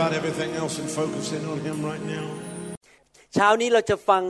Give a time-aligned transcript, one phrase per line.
[0.00, 2.26] about everything else and focus in on Him right now.
[3.34, 4.22] เช้านี้เราจะฟัง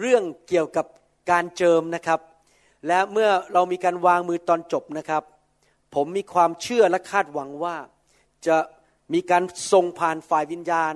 [0.00, 0.86] เรื่องเกี่ยวกับ
[1.30, 2.20] การเจิมนะครับ
[2.86, 5.22] และเมื่อเรามีการวางมือตอนจบนะครับ
[5.94, 7.76] ผมมีความเชื่อและคาดหวังว่า
[8.46, 8.56] จะ
[9.14, 9.42] มีการ
[9.72, 10.94] ทรงผ่านฝ่ายวิญญาณ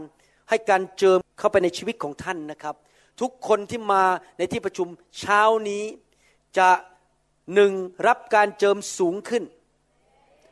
[0.49, 2.75] ให้การเจิมเข้าไปในชีวิตของท่านนะครับ
[3.21, 4.05] ทุกคนที่มา
[4.39, 4.89] ในที่ประชุม
[5.21, 5.85] เช้านี้
[6.59, 6.69] จะ
[7.55, 7.73] หนึ่ง
[8.07, 9.45] รับการเจิมสูงขึ้น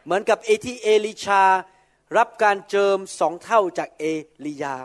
[0.04, 1.42] เหมือนกับเอที่เอลิชา
[2.16, 4.04] รับการเจิมสองเท่าจากเอ
[4.46, 4.76] ลียา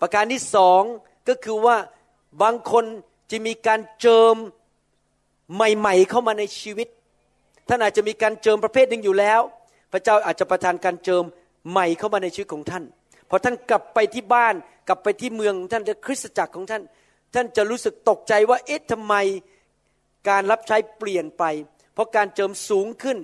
[0.00, 0.82] ประการที่สอง
[1.28, 1.76] ก็คือว่า
[2.42, 2.84] บางคน
[3.30, 4.36] จะมีการเจิม
[5.54, 6.88] ใหม่ ๆ เข้ามาในชีวิต
[7.68, 9.40] ท่านอาจจะมีการเจิมประเภทหนึ่งอยู่แล้ว
[9.92, 11.24] พระเจ้าอาจจะประทานการเจิม
[11.70, 12.84] ใหม่เข้ามาในชีวิตของท่าน
[13.28, 14.54] พอท่านกลับไปที่บ้าน
[14.88, 16.82] กลับไปที่เมืองของท่านและคริสตจักรของท่าน
[17.34, 19.14] ท่านจะรู้สึกตกใจว่าเอ๊ะทำไม
[20.28, 21.44] การรับใช้เปลี่ยนไป
[21.94, 23.18] เพราะการเจิมสูงขึ้น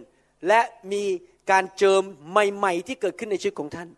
[0.49, 0.61] และ
[0.93, 1.05] มี
[1.51, 3.89] การเจิมใหม่ ๆ ที่เกิดขึ้นในชีวิตของท่าน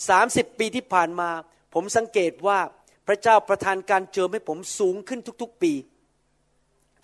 [0.00, 1.30] 30 ปีที่ผ่านมา
[1.74, 2.58] ผมสังเกตว่า
[3.06, 5.72] พระเจ้าประทานการเจิมให้ผมสูงขึ้นทุก ๆ ปี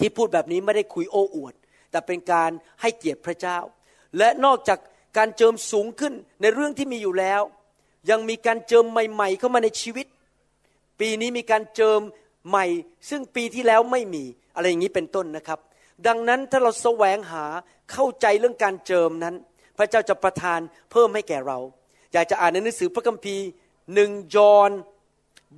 [0.01, 1.55] ที่พูดแบบนี้ไม่ได้คุยโอ้อวด
[1.91, 2.51] แต่เป็นการ
[2.81, 3.59] ให้เกียรติพระเจ้า
[4.19, 4.79] และนอกจาก
[5.17, 7.43] การเจิมสูงขึ้นในเรื่องที่มีอยู่แล้ว
[8.11, 10.07] ยังมีการเจิมใหม่ ๆ เข้ามาในชีวิต
[11.01, 12.01] ปีนี้มีการเจิม
[12.49, 12.67] ใหม่
[13.09, 14.25] ซึ่งปีที่แล้วไม่มี
[14.55, 15.59] อะไรอย่างนี้เป็นต้นนะครับ
[16.07, 17.45] ดังนั้นถ้าเราแสวงหา
[17.93, 19.35] เข้าใจเรื่องการเจิมนั้น
[19.79, 20.61] พระเจ้าจะประทาน
[20.91, 21.59] เพิ่มให้แก่เรา
[22.13, 23.45] อยากจะอ่านในหนังสือพระคัมภีร์
[23.95, 24.71] หนึ่งยอห์น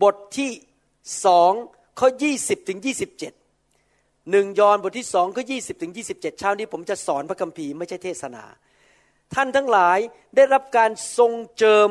[0.02, 0.50] บทที่
[1.24, 1.52] สอง
[2.00, 3.32] ข้อยี่สิบถึงยี่สิบเจ็ด
[4.30, 8.44] หนึ่งยอห์นบทที่สองข้อยี่สิบถึงยี่สิบเจ็ดเช้านี้ผมจะสอนพระคัมภีร์ไม่ใช่เทศนา
[9.34, 9.98] ท่านทั้งหลาย
[10.36, 11.88] ได้รับการทรงเจิม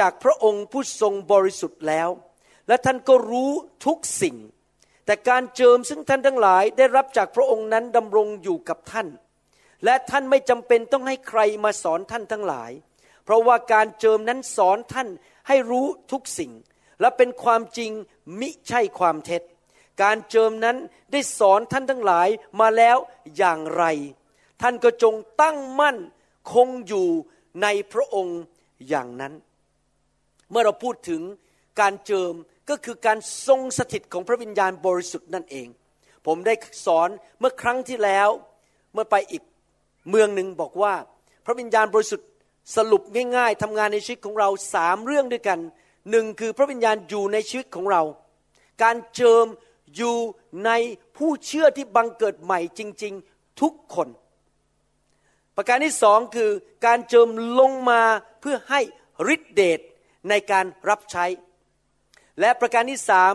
[0.00, 2.08] จากพระองค์ผู้ทรงบริสุทธิ์แล้ว
[2.68, 3.50] และท่านก็รู้
[3.86, 4.36] ทุกสิ่ง
[5.08, 9.08] แต่การเจิมซึ่งท่านทั้งหลายได้รับจากพระองค์นั้นดำรงอยู่กับท่าน
[9.84, 12.70] และท่านไม่จำเป็นต้องให้ใครมาสอนท่านทั้งหลาย
[13.24, 15.08] เพราะว่าการเจิมนั้นสอนท่าน
[15.48, 16.52] ให้รู้ทุกสิ่ง
[17.00, 17.92] และเป็นความจริง
[18.40, 19.42] มิใช่ความเท็จ
[20.02, 20.76] การเจิมนั้น
[21.12, 22.28] ได้สอนท่านทั้งหลาย
[22.60, 22.96] มาแล้ว
[23.36, 23.84] อย่างไร
[24.62, 25.98] ท่านก็จงตั้งมั่น
[26.52, 27.08] คงอยู่
[27.62, 28.40] ในพระองค์
[28.88, 29.32] อย่างนั้น
[30.50, 31.22] เมื่อเราพูดถึง
[31.80, 32.32] การเจิม
[32.70, 35.68] ก็คือการทรงสถิตของพระวิญญาณบริสุทธิ์นั่นเอง
[36.26, 36.54] ผมได้
[36.86, 37.08] สอน
[37.38, 38.28] เมื่อครั้งที่แล้ว
[38.92, 39.42] เมื่อไปอีก
[40.10, 40.94] เมืองหนึ่งบอกว่า
[41.46, 42.28] พระวิญญาณบริสุทธิ์
[42.76, 43.02] สรุป
[43.36, 45.60] ง่าย ๆทำงานในชีวิตของเราสามเรื่องด้วยกัน
[46.10, 48.02] หนึ่งคือพระวิญญาณอยู่ในชีวิตของเรา
[48.82, 49.46] การเจิม
[49.96, 50.16] อยู่
[50.64, 50.70] ใน
[51.16, 54.08] ผู้เชื่อที่บังเกิดใหม่จริง ๆทุกคน
[55.56, 56.50] ประการที่สองคือ
[56.86, 57.28] การเจิม
[57.60, 58.02] ลงมา
[58.40, 58.80] เพื่อให้
[59.34, 59.80] ฤทธิเดช
[60.28, 61.24] ในการรับใช้
[62.40, 63.34] และประการที่สาม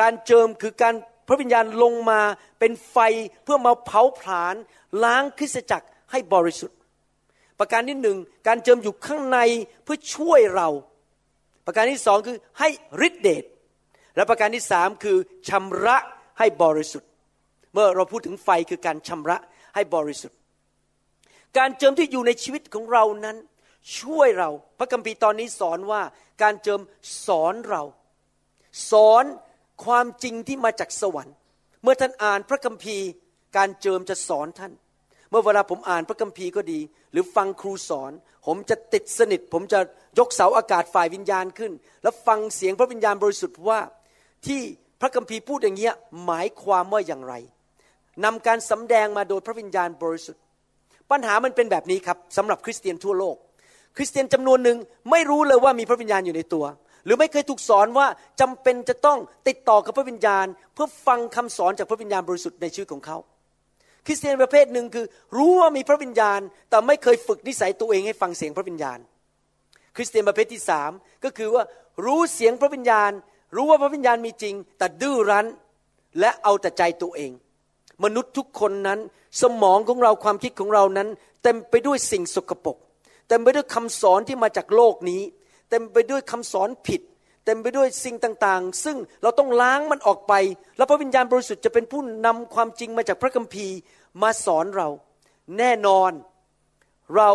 [0.00, 0.94] การเจิมคือการ
[1.28, 2.20] พระวิญญาณลงมา
[2.58, 2.96] เป็นไฟ
[3.44, 4.54] เพื่อมาเผาผลาญ
[5.04, 6.78] ล้างคริสตจักรให้บริสุทธิ์
[7.58, 9.38] ประการที่หนึ่งการเจิมอยู่ข้างใน
[9.84, 10.68] เพื่อช่วยเรา
[11.66, 12.68] ประการที่สองคือให้
[13.06, 13.44] ฤทธิเดช
[14.16, 15.16] และประการที่สามคือ
[15.48, 15.96] ชำระ
[16.38, 17.10] ให้บริสุทธิ์
[17.72, 19.38] เมื่อเราพูดถึงไฟคือการชำระ
[19.74, 20.38] ให้บริสุทธิ์
[21.58, 23.36] การเจิมที่อยู่ในชีวิตของเรานั้น
[23.98, 26.02] ช่วยเรา พระคัมภีร์ตอนนี้สอนว่า
[26.42, 26.80] การเจิม
[27.26, 27.82] สอนเรา
[28.90, 29.24] สอน
[29.84, 31.34] ความจริงที่มาจากสวรรค์
[31.82, 33.06] เมื่อท่านอ่านพระคัมภีร์
[33.56, 34.72] การเจิมจะสอนท่าน
[35.30, 36.80] เมื่อเวลาผมอ่านพระคัมภีร์ก็ดี
[37.12, 38.12] หรือฟังครูสอน
[38.46, 39.78] ผมจะติดสนิท ผมจะ
[40.18, 41.72] ยกเสาอากาศฝ่ายวิญญาณขึ้น
[42.02, 43.80] แล้วฟังเสียงพระวิญญาณบริสุทธิ์ว่า
[44.46, 44.60] ที่
[45.00, 45.94] พระคัมภีร์พูดอย่างเงี้ย
[46.26, 47.34] หมายความว่าอย่างไร
[48.24, 50.42] นำการสำแดงมาโดยพระวิญญาณบริสุทธิ์
[51.10, 53.36] ปัญหามันเป็นแบบนี้ครับสำหรับคริสเตียนทั่วโลก
[53.96, 54.78] คริสเตียนจำนวนหนึ่ง
[55.10, 56.64] ไม่รู้เลยว่ามีพระวิญญาณอยู่ในตัว
[57.04, 58.06] หรือไม่เคยถูกสอนว่า
[58.40, 59.18] จำเป็นจะต้อง
[59.48, 63.16] ติดต่อกับพระวิญญาณ เพื่อฟังคำสอนจากพระวิญญาณบริสุทธิ์ในชีวิตของเขา
[64.06, 65.06] คริสเตียนประเภทหนึ่งคือ
[65.36, 66.40] รู้ว่ามีพระวิญญาณ
[66.70, 68.98] แต่ไม่เคยฝึกนิสัยตัวเองให้ฟังเสียงพระวิญญาณ
[69.96, 70.90] คริสเตียนประเภทที่สาม
[71.24, 71.62] ก็คือว่า
[72.04, 73.10] รู้เสียงพระวิญญาณ
[73.56, 75.46] รู้ว่าพระวิญญาณมีจริง แต่ดื้อรั้น
[76.20, 77.32] และเอาแต่ใจตัวเอง
[78.04, 79.00] มนุษย์ทุกคนนั้น
[79.42, 81.08] สมองของเราความคิดของเรานั้น
[81.42, 82.76] เต็มไปด้วยสิ่งสกปรก
[83.28, 85.22] เต็มไปด้วยคำสอนที่มาจากโลกนี้
[85.74, 87.00] ต็มไปด้วยคำสอนผิด
[87.44, 90.32] เต็มไปด้วยสิ่งต่างๆ ซึ่งเราต้องล้างมันออกไป
[90.76, 93.76] แล้วพระวิญญาณบริสุทธิ์จะเป็นผู้นำความจริงมาจากพระคัมภีร์
[94.22, 94.88] มาสอนเรา
[95.58, 96.12] แน่นอน
[97.16, 97.30] เรา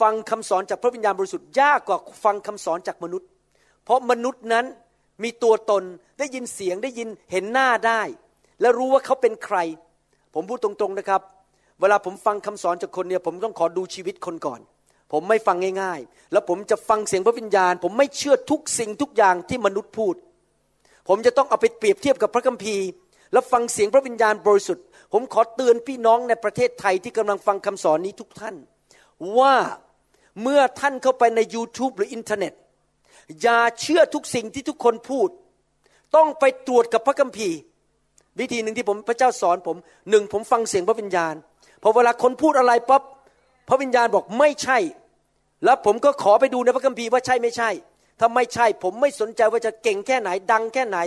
[0.00, 3.28] ฟังคำสอนจากพระวิญญาณบริสุทธิ์ยากกว่าฟังคำสอนจากมนุษย์
[3.84, 4.66] เพราะมนุษย์นั้น
[5.22, 5.82] มีตัวตน
[6.18, 8.02] ได้ยินเสียงได้ยินเห็นหน้าได้
[8.60, 9.56] และรู้ว่าเขาเป็นใคร
[10.34, 11.22] ผมพูดตรงๆนะครับ
[11.80, 14.60] เวลาผมฟังคำสอนจากคนเนี่ยผมต้องขอดูชีวิตคนก่อน
[15.12, 20.14] ผมไม่ฟังง่ายๆ แล้วผมจะฟังเสียงพระวิญญาณ ผมไม่เชื่อทุกสิ่งทุกอย่างที่มนุษย์พูด
[21.08, 22.86] ผมจะต้องเอาไปเปรียบเทียบกับพระคัมภีร์
[23.32, 28.54] แล้วฟังเสียงพระวิญญาณบริสุทธิ์ ผมขอเตือนพี่น้องในประเทศไทยที่กำลังฟังคำสอนนี้ทุกท่าน
[29.38, 29.54] ว่า
[30.42, 32.52] เมื่อท่านเข้าไปใน YouTube หรืออินเทอร์เน็ต
[33.42, 35.28] อย่าเชื่อทุกสิ่งที่ทุกคนพูด
[36.16, 37.56] ต้องไปตรวจกับพระคัมภีร์
[38.40, 39.76] วิธีหนึ่งที่ผมพระเจ้าสอนผม
[40.10, 41.34] หนึ่งผมฟังเสียงพระวิญญาณ
[41.82, 43.02] พอเวลาคนพูดอะไรปั๊บ
[43.68, 44.78] พระวิญญาณบอกไม่ใช่
[45.64, 47.70] แล้วผมก็ขอไปดูในพระคัมภีร์ว่าใช่ไม่ใช่
[48.20, 50.98] ถ้าไม่ใช่ผมไม่สนใจว่าจะเก่งแค่ไหนดังแค่ไหน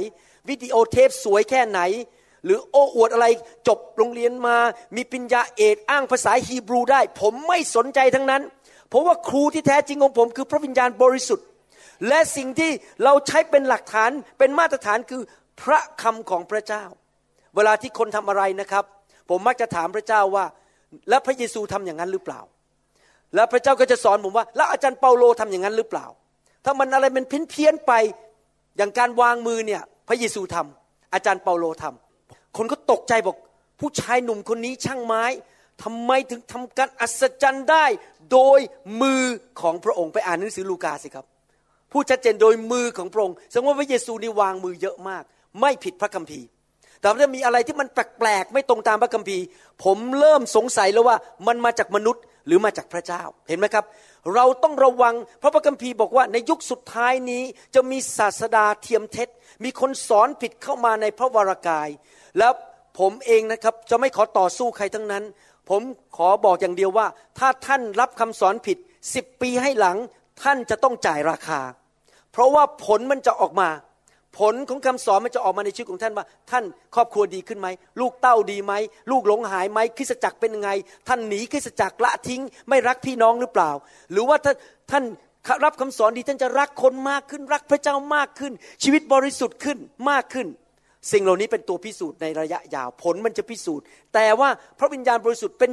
[0.50, 1.80] วิดีโอเทปสวยแค่ไหน
[2.46, 3.28] หรือโอ้อวดอะไร
[3.68, 4.58] จบโรงเรียนมา
[4.96, 8.42] มีปัญญาเอกอ้างภาษาฮีบรูได้ ผมไม่สนใจทั้งนั้น
[8.90, 11.46] เพราะว่าครูที่แท้จริงของผมคือพระวิญญาณบริสุทธิ์
[12.08, 12.72] และสิ่งที่
[13.04, 15.22] เราใช้เป็นหลักฐานเป็นมาตรฐานคือ
[15.62, 16.84] พระคำของพระเจ้า
[17.56, 18.84] เวลาที่คนทำอะไรนะครับ
[19.30, 20.46] ผมมักจะถามพระเจ้าว่า
[21.10, 22.42] แล้วพระเยซูทำอย่างนั้นหรือเปล่า
[23.36, 26.06] แล้วพระเจ้าก็จะสอนผมว่า แล้วอาจารย์เปาโลทำอย่างนั้นหรือเปล่า
[26.66, 27.94] ถ้ามันอะไรมันเพี้ยนเพี้ยนไป
[28.78, 33.38] อย่างการวางมือเนี่ย พระเยซูทำอาจารย์เปาโลทำคนก็ตกใจบอก
[33.80, 35.24] ผู้ชายหนุ่มคนนี้ช่างไม้
[35.84, 37.86] ทำไมถึงทำการอัศจรรย์ได้
[38.32, 38.60] โดย
[39.02, 39.22] มือ
[39.62, 41.26] ของพระองค์ไปอ่านหนังสือลูกาสิครับ
[41.92, 45.24] พูดชัดเจนโดยมือของพระองค์แสดงว่าพระเยซูนี่วางมือเยอะมาก
[45.62, 46.48] ไม่ผิดพระคัมภีร์
[47.00, 49.44] แต่ถ้ามีอะไรที่มันแปลกๆไม่ตรงตามพระคัมภีร์
[49.84, 51.18] ผมเริ่มสงสัยแล้วว่า
[51.48, 53.86] มันมาจากมนุษย์ หรือมาจากพระเจ้าเห็นไหมครับ
[54.36, 57.44] เราต้องระวังเพราะพระคัมภีร์บอกว่าในยุคสุดท้ายนี้
[57.76, 59.30] จะมีศาสดาเทียมเท็จ
[59.64, 61.90] มีคนสอนผิดเข้ามาในพระวรากาย
[62.40, 62.54] แล้ว
[63.00, 65.24] ผมเองนะครับจะไม่ขอต่อสู้ใครทั้งนั้น
[65.70, 65.82] ผม
[66.18, 67.08] ขอบอกอย่างเดียวว่า
[67.40, 68.78] ถ้าท่านรับคำสอนผิด
[69.14, 69.98] สิบปีให้หลัง
[70.44, 71.62] ท่านจะต้องจ่ายราคา
[72.32, 73.70] เพราะว่าผลมันจะออกมา
[74.40, 76.64] ผลของคำสอนมันจะออกมาในชีวิตของท่านว่า ท่าน
[76.96, 77.68] ครอบครัวดีขึ้นไหม
[78.00, 78.74] ลูกเต้าดีไหม
[79.12, 80.70] ลูกหลงหายไหมคริสจักรเป็นยังไง
[81.08, 83.72] ท่านหนีคริสจักรละทิ้ง ไม่รักพี่น้องหรือเปล่า
[84.12, 84.56] หรือว่าท่าน
[84.92, 85.04] ท่าน
[85.66, 88.54] รับคำสอนดีท่านจะรักคนมากขึ้น รักพระเจ้ามากขึ้น
[88.84, 89.78] ชีวิตบริสุทธิ์ขึ้น
[90.10, 90.48] มากขึ้น
[91.12, 94.50] สิ่งเหล่านี้เป็นตัวพิสูจน์ในระยะยาวผลมันจะพิสูจน์ แต่ว่า
[94.80, 95.72] พระวิญญาณบริสุทธิ์เป็น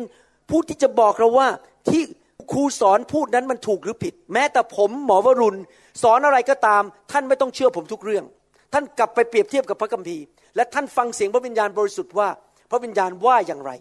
[0.50, 1.49] ผู้ที่จะบอกเราว่า
[1.91, 2.03] ที่
[2.53, 5.58] ครูสอนพูดนั้นมันถูกหรือผิด แม้แต่ผมหมอวรุณ
[6.03, 6.82] สอนอะไรก็ตาม
[7.12, 8.25] ท่านไม่ต้องเชื่อผมทุกเรื่อง
[8.72, 10.24] ท่านกลับไปเปรียบเทียบกับพระคัมภีร์
[10.56, 12.28] และท่านฟังเสียงพระวิญญาณบริสุทธิ์ว่า
[12.70, 13.72] พระวิญญาณว่าอย่างไร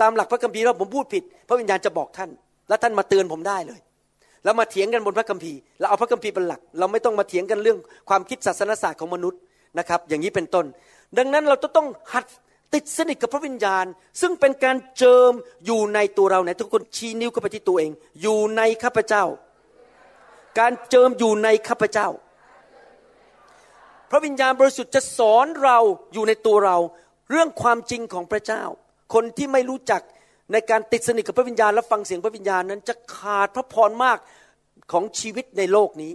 [0.00, 2.30] ตามหลักพระคัมภีร์แล้วผมพูดผิด พระวิญญาณจะบอกท่าน
[2.68, 3.80] และท่านมาเตือนผมได้เลย
[4.44, 9.40] แล้วมาเถียงกันบนพระคัมภีร์แล้วเอาพระคัมภีร์เป็นหลัก เราไม่ต้องมาเถียงกันเรื่องความคิดศาสนศาสตร์ของมนุษย์
[9.78, 10.66] นะครับ อย่างนี้เป็นต้น
[11.18, 12.24] ดังนั้นเราต้องหัด
[12.74, 13.84] ติดสนิทกับพระวิญญาณ
[14.20, 15.32] ซึ่งเป็นการเจิม
[15.66, 17.90] อยู่ในตัวเราในทุกคนชี้นิ้วเข้าไปที่ตัวเอง
[18.22, 19.24] อยู่ในข้าพเจ้า
[20.58, 22.08] การเจิมอยู่ในข้าพเจ้า
[24.14, 25.78] ระวิญญาณบริสุทธิ์จะสอนเรา
[26.12, 26.78] อยู่ในตัวเรา
[27.30, 28.62] เรื่องความจริงของพระเจ้า
[29.14, 30.02] คนที่ไม่รู้จัก
[30.52, 34.18] ในการติดสนิทกับพระวิญญาณและฟังเสียงพระวิญญาณนั้นจะขาดพระพรมาก
[34.92, 36.12] ของชีวิตในโลกนี้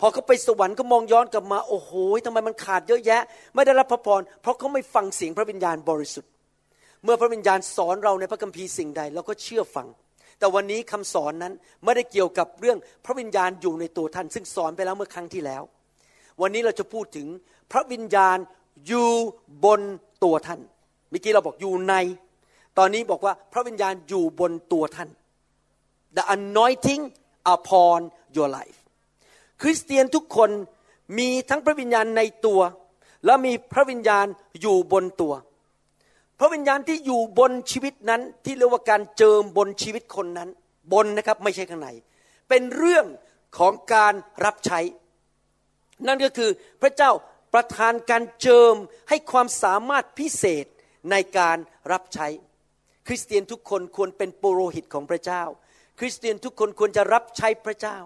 [0.00, 1.90] พอเขาไปสวรรค์ก็มองย้อนกลับมาโอ้โห
[2.26, 3.22] ทำไมมันขาดเยอะแยะ
[3.54, 6.30] ไม่ได้รับพระพรเพราะเขาไม่ฟังเสียงพระวิญญาณบริสุทธิ์
[7.04, 9.86] เมื่อพระวิญญาณสอนเราในพระคัมภีร์สิ่งใดเราก็เชื่อฟัง
[10.38, 11.52] แต่วันนี้คำสอนนั้น
[11.84, 15.62] ไม่ได้เกี่ยวกับเรื่องพระวิญญาณอยู่ในตัวท่าน ซึ่งสอนไปแล้วเมื่อครั้งที่แล้ว
[16.40, 17.26] วันนี้เราจะพูดถึง
[17.72, 18.36] พระวิญญาณ
[18.86, 19.08] อยู่
[19.64, 19.80] บน
[20.24, 20.60] ตัวท่าน
[21.10, 21.94] เมื่อกี้เราบอกอยู่ใน
[22.78, 25.08] ตอนนี้บอกว่าพระวิญญาณอยู่บนตัวท่าน
[26.16, 27.02] the anointing
[27.54, 27.98] upon
[28.36, 28.78] your life
[29.62, 30.50] คริสเตียนทุกคน
[31.18, 32.60] มีทั้งพระวิญญาณในตัว
[33.24, 34.26] และมีพระวิญญาณ
[34.60, 35.34] อยู่บนตัว
[36.38, 40.48] พระวิญญาณที่อยู่บนชีวิตนั้นที่เรียกว่าการเจิมบนชีวิตคนนั้น
[40.92, 41.88] บนนะครับไม่ใช่ข้างใน
[42.48, 43.06] เป็นเรื่อง
[43.58, 44.80] ของการรับใช้
[46.06, 46.50] นั่นก็คือ
[46.82, 47.10] พระเจ้า
[47.54, 48.74] ประทานการเจิม
[49.08, 50.66] ให้ความสามารถพิเศษ
[51.10, 51.58] ในการ
[51.92, 52.28] รับใช้
[53.06, 55.42] คริสเตียนทุกคนควรเป็นปุโรหิตของพระเจ้า
[55.98, 57.98] คริสเตียนทุกคนควรจะรับใช้พระเจ้า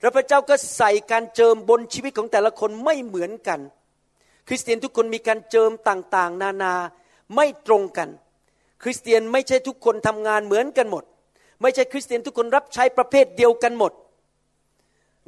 [0.00, 3.60] แล้วพระเจ้าก็ใส่การเจิมบนชีวิตของแต่ละคนไม่เหมือนกัน
[4.48, 6.74] คริสเตียนทุกคนมีการเจิมต่างๆ นานา
[7.36, 8.08] ไม่ตรงกัน
[8.82, 11.04] คคริสเตียนไม่ใช่ทุกคนทำงานเหมือนกันหมด
[11.62, 13.92] ไม่ใช่คริสเตียนทุกคนรับใช้ประเภทเดียวกันหมด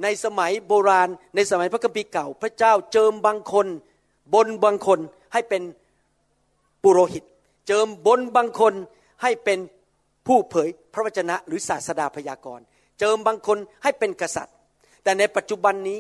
[0.03, 3.67] ในสมัยโบราณ ในสมัยพระคัมภีร์เก่า พระเจ้าเจิมบางคน
[4.35, 5.01] บนบางคน
[5.33, 5.63] ให้เป็น
[6.83, 7.25] ปุโรหิต
[7.67, 8.75] เจิมบนบางคน
[9.23, 9.59] ให้เป็น
[10.27, 12.65] ผู้เผยพระวจนะหรือศาสดาพยากรณ์
[12.99, 14.55] เจิมบางคนให้เป็นกษัตริย์
[15.03, 15.99] แต่ในปัจจุบันนี้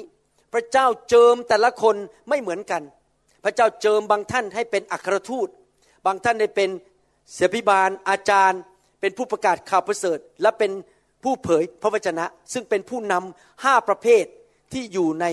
[0.52, 1.96] พระเจ้าเจิมแต่ละคน
[2.28, 2.82] ไม่เหมือนกัน
[3.44, 5.48] พระเจ้าเจิมบางท่านให้เป็นอัครทูต
[6.06, 6.70] บางท่านได้เป็น
[7.34, 8.60] เสพิบาลอาจารย์
[9.00, 10.70] เป็นผู้ประกาศข่าวประเสริฐ และเป็น
[11.26, 14.24] ผู้เผยพระวจนะ ซึ่งเป็นผู้นำห้าประเภท
[14.72, 15.26] ที่อยู่ใน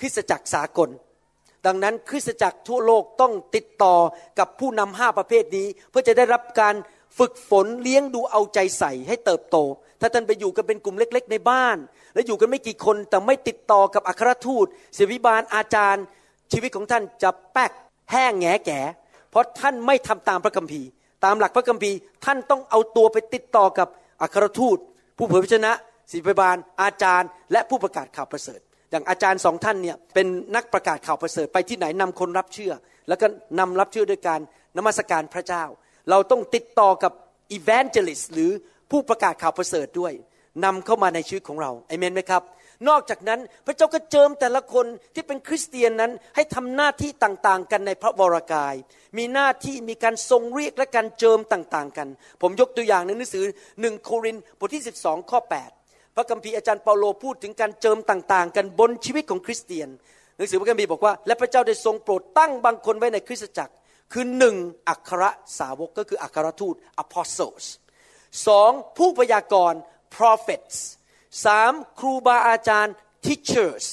[0.00, 0.88] คริสตจักรสากล
[1.66, 3.96] ดังนั้นคริสตจักรทั่วโลกต้องติดต่อ
[4.38, 6.74] กับผู้นำห้าประเภทนี้ เพื่อจะได้รับการ
[7.18, 9.56] ฝึกฝนเลี้ยงดูเอาใจใส่ให้เติบโต
[10.00, 11.76] ถ้าท่านไปอยู่กันเป็นกลุ่มเล็ก ๆ ในบ้าน
[12.14, 16.04] แล้วอยู่กันไม่กี่คนแต่ไม่ติดต่อกับอัครทูตเสวิบาลอาจารย์
[16.52, 17.72] ชีวิตของท่านจะแป๊ก
[18.10, 18.80] แห้งแงแก่
[19.30, 20.88] เพราะท่านไม่ทำตามพระคัมภีร์
[21.24, 23.88] ตามหลักพระคัมภีร์ท่านต้องเอาตัวไปติดต่อกับ
[24.22, 24.78] อัครทูต
[25.16, 25.72] ผู้เผยพระชนะ
[26.12, 32.72] ศิษยาบาล อาจารย์ และผู้ประกาศข่าวประเสริฐ อย่างอาจารย์สองท่านเนี่ยเป็นนักประกาศข่าวประเสริฐไปที่ไหนนำคนรับเชื่อ
[33.08, 33.26] แล้วก็
[33.58, 34.40] นำรับเชื่อด้วยการ
[34.76, 35.64] นมัสการพระเจ้า
[36.10, 37.12] เราต้องติดต่อกับ
[37.56, 38.50] evangelist หรือ
[38.90, 40.12] ผู้ประกาศข่าวประเสริฐด้วย
[40.64, 42.42] นำเข้ามาในชีวิตของเราเอเมนไหมครับ
[42.88, 48.74] นอกจากนั้นพระเจ้าก็เจิมแต่ละคนที่เป็นคริสเตียนนั้นให้ทำหน้าที่ต่างๆ กันในพระวรากาย
[49.18, 52.08] มีหน้าที่มีการทรงเรียกและการเจิมต่างๆ กัน
[52.42, 53.44] ผมยกตัวอย่างในหนังสือ
[53.80, 55.40] หนึ่งโครินบทที่ 12 ข้อ
[55.78, 59.88] 8 พระคัมภีร์อาจารย์เปาโลพูดถึงการเจิมต่างๆ กันบนชีวิตของคริสเตียน
[60.36, 63.74] หนังสือพระคัมภีร์บอกว่า และพระเจ้าได้ทรงโปรดตั้งบางคนไว้ในคริสตจักร
[64.12, 64.56] คือหนึ่ง
[64.88, 65.24] อัคร
[65.58, 67.64] สาวกก็คืออัครทูต apostles
[68.46, 69.80] สองผู้พยากรณ์
[70.16, 70.76] prophets
[71.44, 73.86] สามครูบาอาจารย์ teachers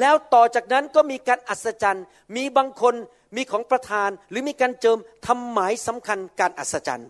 [0.00, 2.04] แล้วต่อจากนั้นก็มีการอัศจรรย์
[2.36, 2.94] มีบางคน
[3.36, 7.08] มีของประธานหรือมีการเจิมทำหมายสำคัญการอัศจรรย์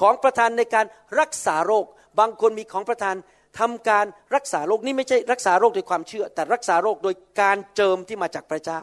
[0.00, 0.86] ของประธานในการ
[1.20, 1.86] รักษาโรค
[2.18, 3.16] บางคนมีของประธาน
[3.58, 8.80] ทำการรักษาโรคนี่ไม่ใช่รักษาโรคโดยความเชื่อ แต่รักษาโรคโดยการเจิมที่มาจากพระเจ้า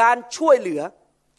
[0.00, 0.82] การช่วยเหลือ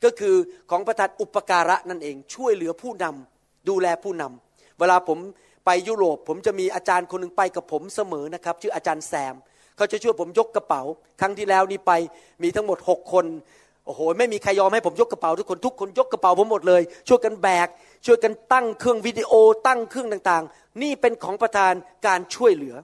[0.03, 0.35] ก็คือ
[0.71, 5.19] ของประธานอุปการะนั่นเอง ช่วยเหลือผู้นำดูแลผู้นำเวลาผม
[5.65, 9.35] ไปยุโรปผมจะมีอาจารย์คนหนึ่งไปกับผมเสมอนะครับ ชื่ออาจารย์แซม
[9.75, 10.81] เขาจะช่วยผมยกกระเป๋า
[11.21, 11.91] ครั้งที่แล้วนี่ไป
[12.43, 13.25] มีทั้งหมดหกคน
[13.85, 17.67] โอ้โหไม่มีใครยอมให้ผมยกกระเป๋าทุกคนทุกคนยกกระเป๋าผมหมดเลย ช่วยกันแบก
[18.05, 19.31] ช่วยกันตั้งเครื่องวิดีโอ
[19.67, 21.73] ตั้งเครื่องต่างๆ นี่เป็นของประธาน
[22.07, 22.75] การช่วยเหลือ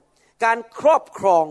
[0.44, 1.44] การครอบครอง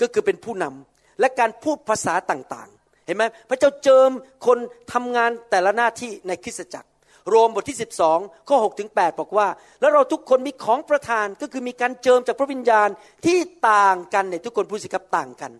[0.00, 4.10] ก็คือเป็นผู้นำและการพูดภาษาต่างๆ เห็นไหมพระเจ้าเจิม
[4.46, 4.58] คน
[4.92, 6.88] ทำงานแต่ละหน้าที่ในคริสตจักร
[7.28, 7.78] โรมบทที่
[8.12, 9.48] 12 ข้อ6ถึง8บอกว่า
[9.80, 12.88] แล้วเราทุกคนมีของประทานก็คือมีการเจิมจากพระวิญญาณ
[13.26, 13.38] ที่
[13.70, 15.52] ต่างกันในทุกคนผู้สิครับต่างกัน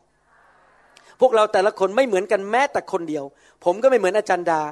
[1.21, 3.25] พวกเราแต่ละคนไม่เหมือนกันแม้แต่คนเดียว
[3.65, 4.63] ผมก็ไม่เหมือนอาจารย์ดา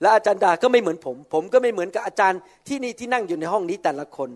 [0.00, 4.30] และอาจารย์ดาก็ไม่เหมือนผม ผมก็ไม่เหมือนกับอาจารย์ที่นี่ที่นั่งอยู่ในห้องนี้แต่ละคน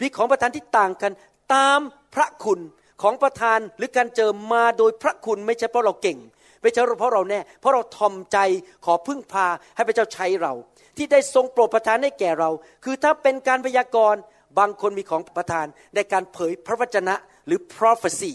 [0.00, 1.12] มีของประทานที่ต่างกัน
[1.54, 1.80] ตาม
[2.14, 2.60] พระคุณ
[3.02, 6.18] ของประทานหรือการเจิมมาโดยพระคุณไม่ใช่เพราะเราเก่ง
[6.62, 8.38] ไม่ใช่เพราะเราแน่ เพราะเราทอมใจ
[8.84, 9.46] ขอพึ่งพา
[9.76, 10.52] ให้พระเจ้าใช้เรา
[10.96, 12.50] ที่ได้ทรงโปรดประทานให้แก่เรา
[12.84, 14.20] คือถ้าเป็นการพยากรณ์
[14.58, 17.14] บางคนมีของประทานในการเผยพระวจนะ
[17.46, 18.32] หรือ prophecy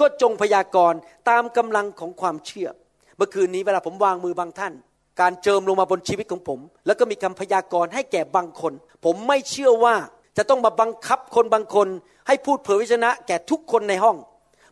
[0.00, 0.98] ก็จงพยากรณ์
[1.30, 2.68] ตามกำลังของความเชื่อ
[3.16, 4.72] เมื่อคืนนี้เวลาผมวางมือบางท่าน
[5.20, 8.72] การเจิมลงมาบนชีวิตของผม แล้วก็มีคำพยากรณ์ให้แก่บางคน
[9.04, 9.94] ผมไม่เชื่อว่า
[10.38, 11.88] จะต้องมาบังคับคนบางคน
[12.26, 14.16] ให้พูดเผยพระวจนะแก่ทุกคนในห้อง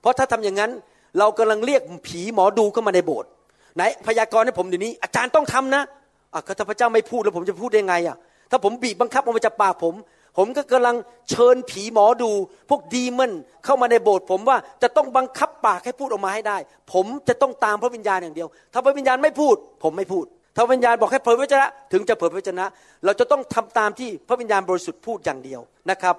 [0.01, 0.73] เพราะถ้าทำอย่างนั้น
[1.19, 3.31] เรากำลังเรียกผีหมอดูเข้ามาในโบสถ์
[3.77, 5.83] ไหนพยากรณ์ให้ผมเดี๋ยวนี้ อาจารย์ต้องทำนะ
[6.33, 8.17] อะถ้าพระเจ้าไม่พูดแล้วผมจะพูดได้ไงอะ
[8.51, 9.95] ถ้าผมบีบบังคับออกมาจากปากผม
[10.39, 10.97] ผมก็กำลัง
[11.31, 12.31] เชิญผีหมอดู
[12.71, 13.31] พวกดีมัน
[13.65, 16.57] เข้ามาในโบสถ์ผมว่าจะต้องบังคับปากให้พูดออกมาให้ได้
[16.93, 20.25] ผมจะต้องตามพระวิญญาณอย่างเดียว ถ้าพระวิญญาณไม่พูด ผมไม่พูด
[20.57, 22.65] ถ้าวิญญาณบอกให้เผยพระวจนะถึงจะเผยพระวจนะ
[23.05, 26.15] เราจะต้องทำตามที่พระวิญญาณบริสุทธิ์พูดอย่างเดียวนะครับ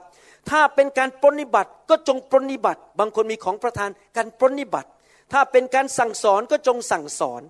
[0.49, 4.89] ถ้าเป็นการปรนิบัติก็จงปรนิบัติ บางคนมีของประทานการปรนิบัติ
[5.33, 7.41] ถ้าเป็นการสั่งสอนก็จงสั่งสอน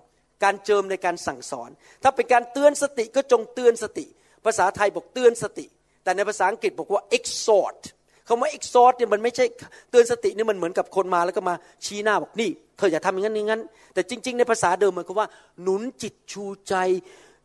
[0.44, 1.70] การเจิมในการสั่งสอน
[2.02, 4.06] ถ้าเป็นการเตือนสติก็จงเตือนสติ
[4.44, 5.66] ภาษาไทยบอกเตือนสติ
[6.04, 7.80] แต่ในภาษาอังกฤษบอกว่า exhort
[8.28, 9.44] คำว่า exhort เนี่ยมันไม่ใช่
[9.90, 11.54] เตือนสตินี่มันเหมือนกับคนมาแล้วก็มา
[11.84, 13.62] ชี้หน้าบอกนี่ เธออย่าทำอย่างนั้นอย่างนั้น
[13.94, 15.28] แต่จริง ๆ ในภาษาเดิมมันก็ว่า
[15.62, 16.74] หนุนจิตชูใจ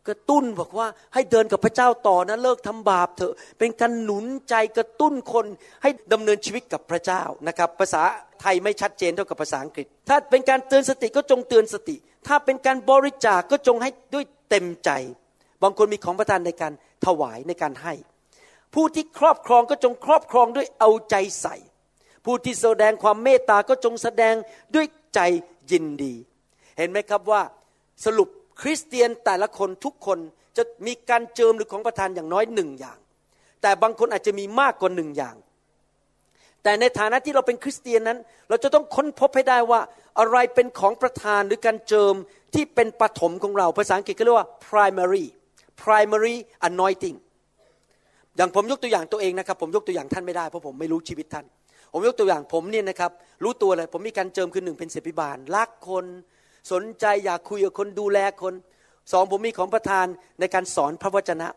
[0.08, 5.46] กระตุ้นบอกว่าให้เดินกับพระเจ้าต่อนะเลิกทำบาปเถอะ เป็นการหนุนใจกระตุ้นคน
[5.82, 8.02] ให้ดำเนินชีวิตกับพระเจ้านะครับ ภาษา
[8.40, 14.90] ไทยไม่ชัดเจนเท่ากับภาษาอังกฤษ ถ้าเป็นการเตือนสติก็จงเตือนสติ ถ้าเป็นการบริจาคกก็จงให้ด้วยเต็มใจ
[15.62, 16.72] บางคนมีของประทานในการ
[17.06, 17.94] ถวายในการให้
[18.74, 21.56] ผู้ที่ครอบครองก็จงครอบครองด้วยเอาใจใส่
[22.24, 24.34] ผู้ที่แสดงความเมตตาก็จงแสดง
[24.74, 25.20] ด้วยใจ
[25.70, 26.14] ยินดี
[26.78, 27.42] เห็นไหมครับว่า
[28.04, 28.28] สรุป
[28.60, 30.18] คริสเตียนแต่ละคนทุกคน
[30.56, 32.98] จะมีการเจิมหรือของประทานอย่างน้อยหนึ่งอย่าง
[33.62, 35.36] แต่บางคนอาจจะมีมากกว่าหนึ่งอย่าง
[36.66, 38.18] แต่ในฐานะที่เราเป็นคริสเตียนนั้น
[38.48, 39.80] เราจะต้องค้นพบให้ได้ว่า
[40.18, 42.14] อะไรเป็นของประธานหรือการเจิม
[42.54, 45.24] ที่เป็นปฐมของเรา ภาษาอังกฤษก็เรียกว่า primary
[45.82, 46.36] primary
[46.68, 47.16] anointing
[48.36, 51.46] อย่างผมยกตัวอย่างตัวเองนะครับ ผมยกตัวอย่างท่านไม่ได้เพราะผมไม่รู้ชีวิตท่าน
[51.92, 53.10] ผมยกตัวอย่างผมเนี่ยนะครับ
[53.44, 56.04] รู้ตัวเลยผมมีการเจิมคือหนึ่งเป็นเสพิบาลรักคน
[56.72, 58.54] สนใจอยากคุยกับคนดูแลคน
[59.12, 60.06] สองผมมีของประธาน
[60.40, 61.48] ในการสอนพระวจนะ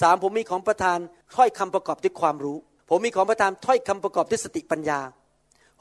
[0.00, 0.98] สามผมมีของประธาน
[1.34, 2.58] ถ้อยคำประกอบด้วยความรู้
[2.90, 5.00] ผมมีของประธานถ้อยคำประกอบด้วยสติปัญญา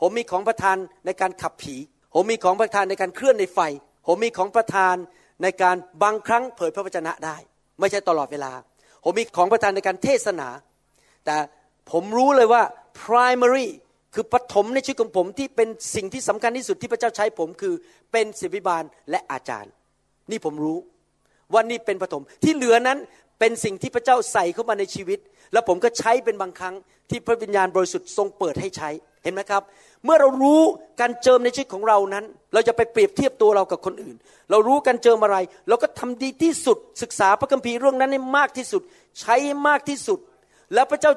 [0.01, 1.75] ผมมีของประธานในการขับผี
[2.13, 3.59] ผมมีของประธานในการเคลื่อนในไฟ
[4.07, 4.95] ผมมีของประธาน
[5.43, 7.37] ในการบางครั้งเผยพระวจนะได้
[7.79, 8.51] ไม่ใช่ตลอดเวลา
[9.03, 10.49] ผมมีของประธานในการเทศนา
[11.25, 11.35] แต่
[11.91, 12.61] ผมรู้เลยว่า
[13.01, 13.67] primary
[14.13, 17.73] คือปฐมในชีวิตของผมที่เป็นสิ่งที่สำคัญที่สุดที่พระเจ้าใช้ผมคือ
[18.11, 19.71] เป็นศิบิบาลและอาจารย์
[20.31, 20.77] นี่ผมรู้
[21.53, 22.97] ว่านี่เป็นปฐมที่เหลือนั้น
[23.39, 25.19] เป็นสิ่งที่พระเจ้าใส่เข้ามาในชีวิต
[25.53, 26.75] แล้วผมก็ใช้เป็นบางครั้ง
[27.09, 28.89] ที่พระวิญญาณบริสุทธิ์ทรงเปิดให้ใช้
[29.23, 29.63] เห็นไหมครับ
[30.05, 30.61] เมื่อเรารู้
[31.01, 34.15] การเจิมในชีวิตของเรานั้น เราจะไปเปรียบเทียบตัวเรากับคนอื่น
[34.51, 35.37] เรารู้การเจิมอะไร
[35.69, 38.81] เราก็ทำดีที่สุด ศึกษาพระคัมภีร์เรื่องนั้นให้มากที่สุด
[39.19, 40.19] ใช้ให้มากที่สุด
[40.73, 41.11] แล้วพระเจ้า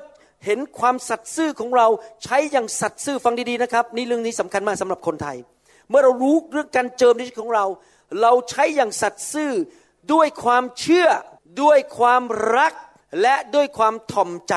[0.45, 1.87] เห็นความสัตย์ซื่อของเรา
[2.25, 5.37] ใช้อย่างสัตย์ซื่อฟังดีๆนะครับ นี่เรื่องนี้สำคัญมากสำหรับคนไทย
[5.91, 7.67] เมื่อเรารู้เรื่องการเจิมในชีวิตของเรา
[8.23, 9.53] เราใช้อย่างสัตย์ซื่อ
[10.13, 11.09] ด้วยความเชื่อ
[11.63, 12.23] ด้วยความ
[12.57, 12.73] รัก
[13.23, 14.55] และด้วยความถ่อมใจ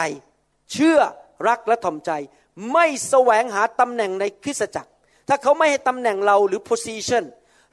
[0.71, 0.99] เชื่อ
[1.47, 2.11] รักและถ่อมใจ
[2.73, 4.91] ไม่แสวงหาตำแหน่งในคริสตจักร
[5.29, 7.23] ถ้าเขาไม่ให้ตำแหน่งเราหรือ position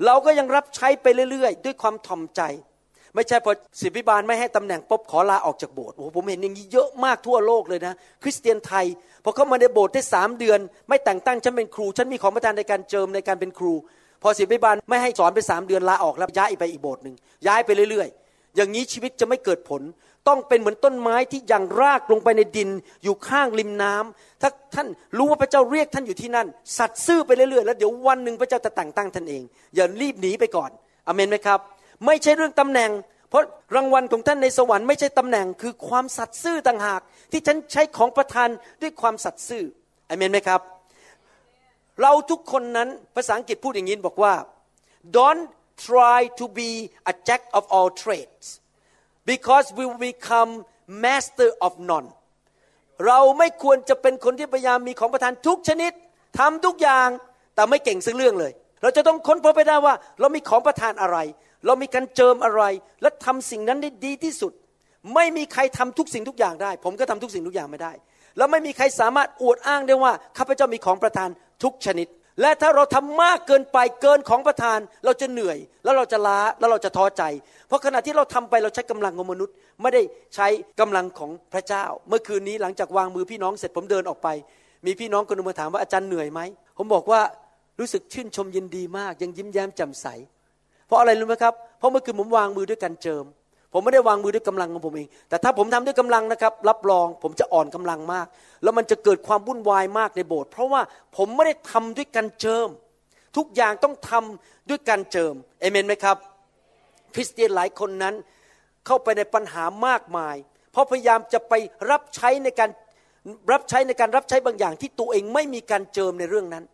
[0.07, 2.43] เราก็ยังรับใช้ไปเรื่อยๆ ด้วยความถ่อมใจ
[3.15, 8.87] ไม่ใช่พอศิบิบาลไม่ให้ตำแหน่งปุ๊บขอลาออกจากโบสถ์โอ้ผมเห็นอย่างนี้เยอะมากทั่วโลกเลยนะ คริสเตียนไทย
[9.25, 10.59] พอเข้ามาในโบสถ์ได้สามเดือน
[10.89, 13.75] ไม่แต่งตั้งฉันเป็นครู ฉันมีของประทานในการเจิมในการเป็นครู
[14.23, 17.15] พอศิบิบาลไม่ให้สอนไปสามเดือนลาออกแล้วย้ายไปอีกโบสถ์หนึ่ง
[17.47, 18.09] ย้ายไปเรื่อย
[18.57, 19.83] อย่างนี้ชีวิตจะไม่เกิดผล
[20.29, 22.71] ต้องเป็นเหมือนต้นไม้ที่ยังรากลงไปในดิน
[23.03, 24.87] อยู่ข้างริมน้ำถ้าท่าน
[25.17, 26.47] รู้ว่าพระเจ้าเรียกท่านอยู่ที่นั่น
[26.79, 29.43] สัตซ์ซื่อไปเรื่อยๆแล้วเดี๋ยววันหนึ่งพระเจ้าจะแต่งตั้งท่านเอง
[29.75, 30.71] อย่ารีบหนีไปก่อน
[31.07, 31.61] อเมนไหมครับ
[32.07, 32.91] ไม่ใช่เรื่องตำแหน่ง
[33.29, 33.45] เพราะ
[33.77, 37.01] รางวัลของท่านในสวรรค์ไม่ใช่ตำแหน่งคือความสัตซ์ซื่อต่างหาก
[37.33, 38.49] ที่ฉันใช้ของประทาน
[38.83, 39.65] ด้วยความสัตซ์ซื่อ
[40.09, 40.61] อเมนไหมครับ
[42.03, 44.35] เราทุกคนนั้นภาษาอังกฤษพูดอย่างนี้บอกว่า
[45.17, 45.45] don't
[45.87, 46.71] try to be
[47.11, 48.47] a jack of all trades
[49.31, 50.53] because we become
[51.05, 52.09] master of none
[53.07, 55.93] เราไม่ควรจะเป็นคนที่พยายามมีของประทานทุกชนิด
[56.39, 57.09] ทำทุกอย่าง
[57.55, 61.19] แต่ไม่เก่งสักเรื่องเลย เราจะต้องค้นพบไปได้ว่า เรามีของประทานอะไร
[61.67, 62.63] เรามีการเจิมอะไร
[63.03, 64.53] และทำสิ่งนั้นได้ดีที่สุด
[65.15, 67.93] ไม่มีใครทำทุกสิ่งทุกอย่างได้ ผมก็ทำทุกสิ่งทุกอย่างไม่ได้
[68.37, 71.29] แล้วไม่มีใครสามารถอวดอ้างได้ว่าข้าพเจ้ามีของประทาน
[71.63, 72.09] ทุกชนิด
[72.41, 77.23] และถ้าเราทำมากเกินไปเกินของประทาน เราจะเหนื่อย แล้วเราจะล้าแล้วเราจะท้อใจ
[77.69, 80.03] เพราะขณะที่เราทำไปเราใช้กำลังของมนุษย์ ไม่ได้
[80.35, 80.47] ใช้
[80.81, 84.29] กำลังของพระเจ้า เมื่อคืนนี้หลังจากวางมือพี่น้องเสร็จผมเดินออกไป
[84.87, 86.41] มีพี่น้องคนนึงมาถามว่าอาจารย์เหนื่อยไหม
[86.77, 87.21] ผมบอกว่า
[87.81, 90.07] รู้สึกชื่นชมยินดีมาก ยังยิ้มแย้มแจ่มใส
[90.87, 93.25] เพราะอะไรรู้ไหมครับเพราะเมื่อคืนผมวางมือด้วยกันเจิม
[93.73, 98.27] ผมไม่ได้วางมือด้วยกำลังของผมเอง แต่ถ้าผมทำด้วยกำลังนะครับ รับรองผมจะอ่อนกำลังมาก
[98.63, 100.81] แล้วมันจะเกิดความวุ่นวายมากในโบสถ์เพราะว่า
[101.17, 102.69] ผมไม่ได้ทำด้วยกันเจิม
[103.37, 106.17] ทุกอย่างต้องทำด้วยการเจิมเอเมนไหมครับ
[107.15, 108.15] คริสเตียนหลายคนนั้น
[108.87, 110.37] เข้าไปในปัญหามากมาย
[110.73, 111.53] เพราะพยายามจะไป
[111.91, 112.71] รับใช้ในการ
[113.53, 116.65] รับใช้ในการรับใช้บางอย่าง ที่ตัวเองไม่มีการเจิมในเรื่องนั้น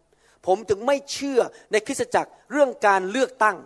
[0.47, 1.41] ผมถึงไม่เชื่อ
[1.73, 3.57] ในคริสตจักรเรื่องการเลือกตั้ง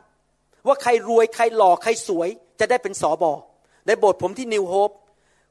[0.67, 2.29] ว่าใครรวยใครหล่อใครสวย
[2.61, 3.33] จะได้เป็นสอบอ
[3.87, 4.91] ในโบสถ์ผมที่นิวโฮป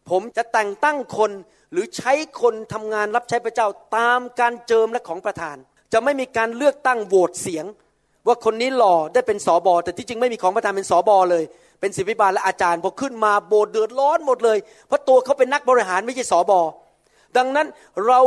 [0.10, 1.32] ผมจะแต่งตั้งคน
[1.72, 3.68] หรือใช้คนทำงานรับใช้พระเจ้า
[3.98, 5.58] ตามการเจิมและของประทาน
[5.94, 7.66] จะไม่มีการเลือกตั้งโหวตเสียง
[8.28, 11.44] ว่าคนนี้หล่อได้เป็นสอบอแต่ที่จริงไม่มีของประทานเป็นสอบอเลย
[11.80, 16.60] เป็นศิบิบาลและอาจารย์พอขึ้นมาโบสถ์เดือดร้อนหมดเลย เพราะตัวเขาเป็นนักบริหารไม่ใช่สอบอ
[17.38, 17.68] ดังนั้น
[18.08, 18.20] เรา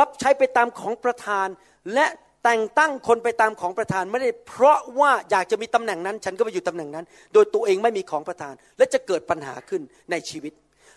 [0.00, 1.48] รับใช้ไปตามของประทาน
[1.94, 2.06] และ
[2.44, 10.52] แต่งตั้งคนไปตามของประธานไม่ได้เพราะว่าอยากจะมีตำแหน่งนั้น ฉันก็ไปอยู่ตำแหน่งนั้น โดยตัวเองไม่มีของประธาน และจะเกิดปัญหาขึ้นในชีวิต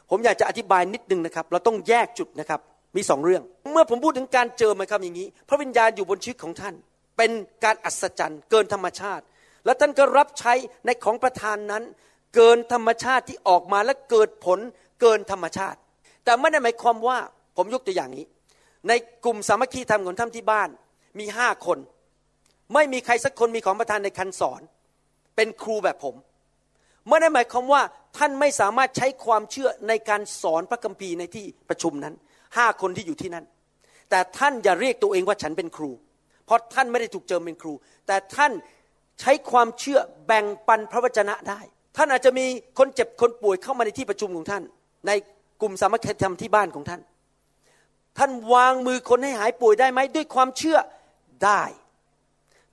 [0.10, 2.60] ผมอยากจะอธิบายนิดนึงนะครับ เราต้องแยกจุดนะครับ
[2.96, 6.76] มีสองเรื่อง เมื่อผมพูดถึงการเจอมาครับอย่างนี้ พระวิญญาณอยู่บนชีวิตของท่าน
[7.18, 7.32] เป็น
[7.64, 9.24] การอัศจรรย์ เกินธรรมชาติ
[9.66, 10.54] และท่านก็รับใช้
[10.86, 11.84] ในของประธานนั้น
[12.36, 14.60] เกินธรรมชาติที่ออกมาและเกิดผล
[15.02, 15.80] เกินธรรมชาติ
[16.24, 17.18] แต่ไม่ได้หมายความว่า
[17.58, 18.26] ผมยกตัวอย่างนี้
[18.88, 18.92] ใน
[19.26, 20.70] กลุ่มสามัคคีธรรมของท่านที่บ้าน
[21.20, 21.80] มีห้าคน
[22.74, 24.62] ไม่มีใครสักคนมีของประทานในคันสอน
[25.36, 26.16] เป็นครูแบบผม
[27.08, 27.82] ไม่ได้หมายความว่า
[28.18, 32.14] ท่านไม่สามารถใช้ความเชื่อในการสอนพระคัมภีร์ในที่ประชุมนั้น
[32.58, 33.46] ห้าคนที่อยู่ที่นั่น
[34.10, 35.92] แต่ท่านอย่าเรียกตัวเองว่าฉันเป็นครู
[36.46, 37.74] เพราะท่านไม่ได้ถูกเจิมเป็นครู
[38.08, 38.52] แต่ท่าน
[39.22, 41.60] ใช้ความเชื่อแบ่งปันพระวจนะได้
[41.98, 42.46] ท่านอาจจะมี
[42.78, 44.64] คนเจ็บคนป่วยเข้ามาในที่ประชุมของท่าน
[45.08, 45.12] ใน
[45.62, 47.02] กลุ่มสามัคคีธรรมที่บ้านของท่าน
[48.18, 50.78] ท่านวางมือคนให้หายป่วยได้ไหมด้วยความเชื่อ
[51.44, 51.64] ได้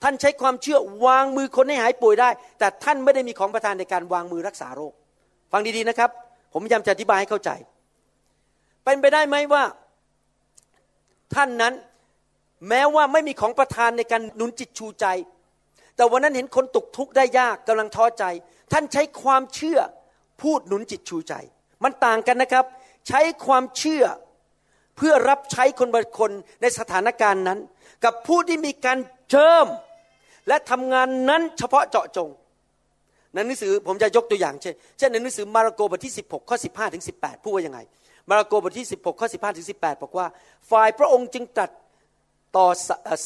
[0.03, 4.93] ท่านใช้ความเชื่อวางมือคนให้หายป่วยได้ แต่ท่านไม่ได้มีของประทานในการวางมือรักษาโรค
[5.53, 6.11] ฟังดีๆนะครับ
[6.53, 7.51] ผมพยายามจะอธิบายให้เข้าใจ
[8.85, 9.65] เป็นไปได้ไหมว่า
[11.35, 11.75] ท่านนั้น
[12.69, 15.07] แม้ว่าไม่มีของประทานในการหนุนจิตชูใจ
[15.97, 18.25] แต่วันนั้นเห็นคนตกทุกข์ได้ยากกำลังท้อใจ
[18.73, 19.79] ท่านใช้ความเชื่อ
[20.43, 21.35] พูดหนุนจิตชูใจ
[21.85, 22.65] มันต่างกันนะครับ
[23.09, 24.05] ใช้ความเชื่อ
[25.03, 26.31] พื่อรับใช้คนบางคน
[26.63, 27.59] ในสถานการณ์นั้น
[28.05, 28.99] กับผู้ที่มีการ
[29.31, 29.67] เจิม
[30.49, 32.29] และทำงานนั้นเฉพาะเจาะจง
[33.33, 37.79] ในหนังสือผมจะยกตัวอย่างเช่นเช่นในหนังสือมาระโกบทที่ 16 ข้อ 15 ถึง 18 พูดว่ายังไง
[38.29, 40.27] มาระโกบทที่ 16 ข้อ 15 ถึง 18 บอกว่า
[40.71, 41.71] ฝ่ายพระองค์จึงตรัส
[42.57, 42.69] ต่อ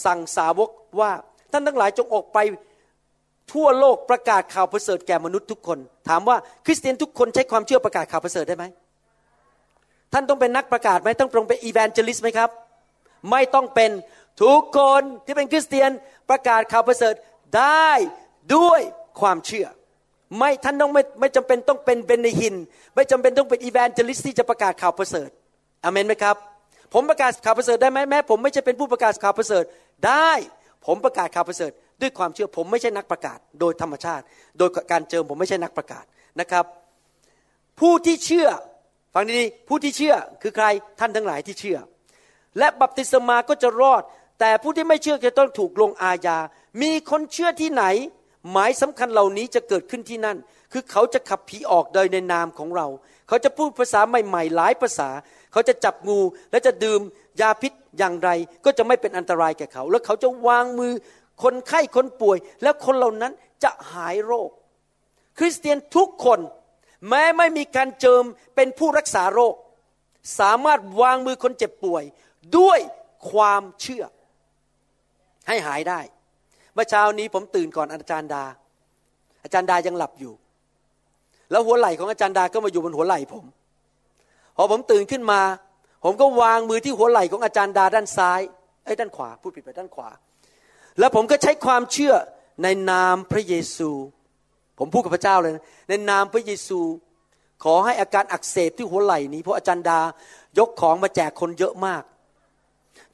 [0.04, 1.10] สั่งสาวกว่า
[1.52, 2.38] ท่านทั้งหลายจงออกไป
[3.52, 6.36] ทั่วโลกประกาศข่าวประเสริฐแก่มนุษย์ทุกคน ถามว่า
[6.66, 8.64] คริสเตียนทุกคนใช้ความเชื่อประกาศข่าวประเสริฐได้ไหม
[10.12, 12.51] ท่านต้องเป็นนักประกาศไหมต้องเป็นอีแวนเจลิสไหมครับ
[13.31, 13.90] ไม่ต้องเป็น
[14.42, 15.90] ทุกคนที่เป็นคริสเตียน
[16.31, 17.14] ประกาศข่าวประเสริฐ
[17.57, 17.90] ได้
[18.57, 18.81] ด้วย
[19.21, 19.66] ความเชื่อ
[20.38, 22.57] ไม่ท่านต้องไม่ไม่จำเป็นต้องเป็นเบนหิน
[22.95, 25.29] ไม่จำเป็นต้องเป็นอีแวนเจลิสที่จะประกาศข่าวประเสริฐ
[25.85, 26.37] อเมนไหมครับ
[26.95, 29.64] ผมประกาศข่าวประเสริฐได้ไหมแม้ผมไม่ใช่เป็นผู้ประกาศข่าวประเสริฐ
[30.07, 30.31] ได้
[30.87, 34.25] ผมประกาศข่าวประเสริฐ ด้วยความเชื่อผมไม่ใช่นักประกาศ โดยธรรมชาติ
[34.59, 36.05] โดยการเจิมผมไม่ใช่นักประกาศ
[36.40, 36.64] นะครับ
[37.81, 38.49] ผู้ที่เชื่อ
[39.18, 40.66] ฟังดีๆผู้ที่เชื่อคือใคร
[41.00, 41.79] ท่านทั้งหลายที่เชื่อ
[42.59, 44.02] และบัพติศมาก็จะรอด
[44.40, 46.38] แต่ผู้ที่ไม่เชื่อจะต้องถูกลงอาญา
[46.83, 47.85] มีคนเชื่อที่ไหน
[48.52, 50.37] หมายสำคัญเหล่านี้จะเกิดขึ้นที่นั่น
[50.72, 52.87] คือเขาจะขับผีออกโดยในนามของเรา
[53.29, 55.09] เขาจะพูดภาษาใหม่ๆหลายภาษา
[55.52, 57.00] เขาจะจับงูและจะดื่ม
[57.40, 58.31] ยาพิษอย่างไร
[58.64, 60.92] ก็จะไม่เป็นอันตรายแก่เขา แล้วเขาจะวางมือ
[61.42, 63.33] คนไข้คนป่วย แล้วคนเหล่านั้น
[63.64, 64.50] จะหายโรค
[65.38, 66.40] คริสเตียนทุกคน
[67.09, 69.54] แม้ไม่มีการเจิมเป็นผู้รักษาโรค
[70.38, 72.04] สามารถวางมือคนเจ็บป่วย
[72.59, 72.80] ด้วย
[73.30, 74.04] ความเชื่อ
[75.48, 76.00] ให้หายได้
[76.74, 78.44] เมื่อเช้านี้ผมตื่นก่อนอาจารย์ดา
[79.44, 80.35] อาจารย์ดายังหลับอยู่
[81.50, 83.44] แล้วหัวไหล่ของอาจารย์ดาก็มาอยู่บนหัวไหล่ผม
[84.56, 85.40] พอผมตื่นขึ้นมา
[86.04, 88.40] ผมก็วางมือที่หัวไหล่ของอาจารย์ดาด้านซ้าย
[88.85, 90.11] ไอ้ด้านขวาพูดผิดไปด้านขวา
[90.98, 92.14] แล้วผมก็ใช้ความเชื่อ
[92.62, 93.90] ในนามพระเยซู
[94.78, 96.80] ผมพูดกับพระเจ้าเลยนะในนามพระเยซู
[97.64, 100.00] ขอให้อาการอักเสบที่หัวไหล่นี้เพราะอาจารย์ดา
[100.58, 102.02] ยกของมาแจกคนเยอะมาก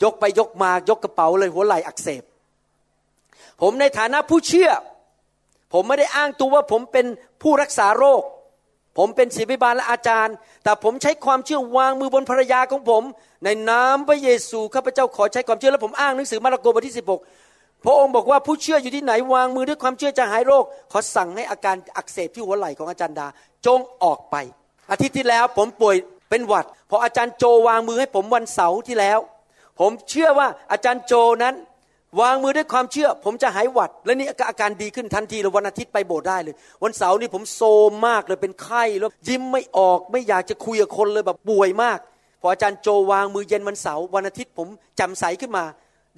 [0.03, 2.23] ยกไปยกมายกกระเป๋าเลยหัวไหล่อักเสบ
[3.63, 4.71] ผมในฐานะผู้เชื่อ
[5.73, 7.07] ผมไม่ได้อ้างตัวว่าผมเป็น
[7.43, 8.23] ผู้รักษาโรค
[8.99, 13.03] ผมเป็นศิบิบาลและอาจารย์ แต่ผมใช้ความเชื่อวางมือบนภรรยาของผม
[13.45, 17.42] ในนามพระเยซูข้าพเจ้าขอใช้ความเชื่อแล้วผมอ้างหนังสือมาระโกบทที่ 16
[17.85, 23.27] พระองค์บอกว่าผู้เชื่ออยู่ที่ไหนวางมือด้วยความเชื่อจะหายโรคขอสั่งให้อาการอักเสบที่หัวไหล่ของอาจารย์ดา
[23.67, 24.37] จงออกไป
[24.91, 25.97] อาทิตย์ที่แล้วผมป่วย
[26.31, 29.19] เป็นหวัดพออาจารย์โจวางมือให้ผมวันเสาร์ที่แล้ว
[29.81, 31.55] ผมเชื่อว่าอาจารย์โจนั้น
[32.21, 41.99] วางมือด้วยความเชื่อ ผมจะหายหวัด และนี่อาการดีขึ้นทันทีเลยวันอาทิตย์ไปโบสถ์ได้เลย วันเสาร์นี่ผมโซมมากเลยเป็นไข้แล้วยิ้มไม่ออกไม่อยากจะคุยกับคนเลยแบบป่วยมาก
[42.41, 44.69] พออาจารย์โจวางมือเย็นวันเสาร์วันอาทิตย์ผม
[45.01, 45.65] จำใสขึ้นมา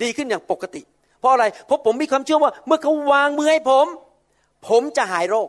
[0.03, 0.83] ดีขึ้นอย่างปกติ
[1.25, 3.87] เพราะอะไร เพราะผมมีความเชื่อว่า เมื่อเขาวางมือให้ผม
[4.69, 5.49] ผมจะหายโรค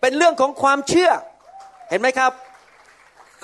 [0.00, 1.10] เป็นเรื่องของความเชื่อ
[1.88, 2.32] เห็นไหมครับ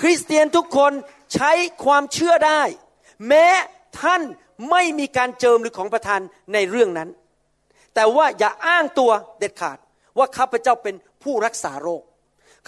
[0.00, 0.92] คริสเตียนทุกคน
[1.34, 1.50] ใช้
[1.84, 2.62] ความเชื่อได้
[3.28, 3.46] แม้
[4.00, 4.22] ท่าน
[4.70, 6.20] ไม่มีการเจิมหรือของประทาน
[6.52, 7.08] ในเรื่องนั้น
[7.94, 9.78] แต่ว่าอย่าอ้างตัวเด็ดขาด
[10.18, 12.02] ว่าข้าพเจ้าเป็นผู้รักษาโรค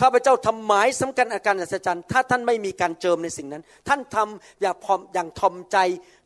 [0.00, 5.76] ข้าพเจ้าทำหมายสำคัญอาการอัศจรรย์ ถ้าท่านไม่มีการเจิมในสิ่งนั้น ท่านทำอย่าพอมอย่างทอมใจ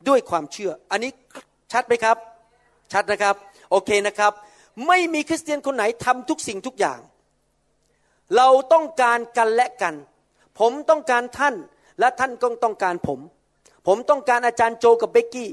[0.09, 1.11] ด้วยความเชื่อ อันนี้
[1.73, 2.17] ชัดไหมครับ
[2.93, 3.35] ชัดนะครับ
[3.71, 4.33] โอเคนะครับ
[4.87, 6.99] ไม่มีคริสเตียนคนไหนทำทุกสิ่งทุกอย่าง
[8.37, 9.95] เราต้องการกันและกัน
[10.59, 11.55] ผมต้องการท่าน
[12.01, 13.21] และท่านก็ต้องการผม
[13.87, 15.51] ผมต้องการอาจารย์โจกับเบกกี้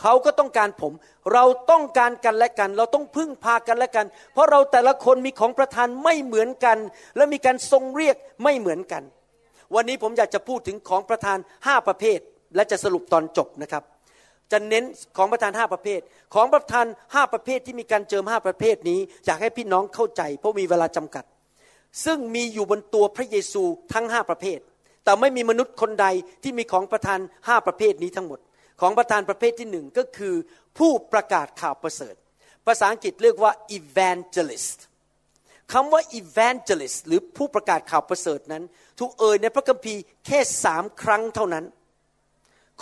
[0.00, 0.92] เขาก็ต้องการผม
[1.32, 6.78] เราต้องการกันและกัน เราต้องพึ่งพากันและกัน เพราะเราแต่ละคนมีของประทานไม่เหมือนกัน
[7.16, 9.02] และมีการทรงเรียกไม่เหมือนกัน
[9.74, 12.18] วันนี้ผมอยากจะพูดถึงของประทานห้าประเภท
[12.54, 13.82] และจะสรุปตอนจบนะครับ
[14.52, 14.84] จะเน้น
[15.16, 16.00] ของประทานห้าประเภท
[16.34, 21.24] ของประทานห้าประเภทที่มีการเจิมห้าประเภทนี้ อยากให้พี่น้องเข้าใจ เพราะมีเวลาจำกัด
[22.04, 23.62] ซึ่งมีอยู่บนตัวพระเยซู
[23.94, 24.58] ทั้งห้าประเภท
[25.04, 26.06] แต่ไม่มีมนุษย์คนใด
[26.42, 28.40] ที่มีของประทานห้าประเภทนี้ทั้งหมด
[28.80, 30.34] ของประทานประเภทที่หนึ่งก็คือ
[30.78, 32.14] ผู้ประกาศข่าวประเสริฐ
[32.66, 34.78] ภาษาอังกฤษเรียกว่า evangelist
[35.72, 38.62] คำว่า evangelist หรือผู้ประกาศข่าวประเสริฐนั้น
[38.98, 41.64] ถูกเอ่ยในพระคัมภีร์แค่สามครั้งเท่านั้น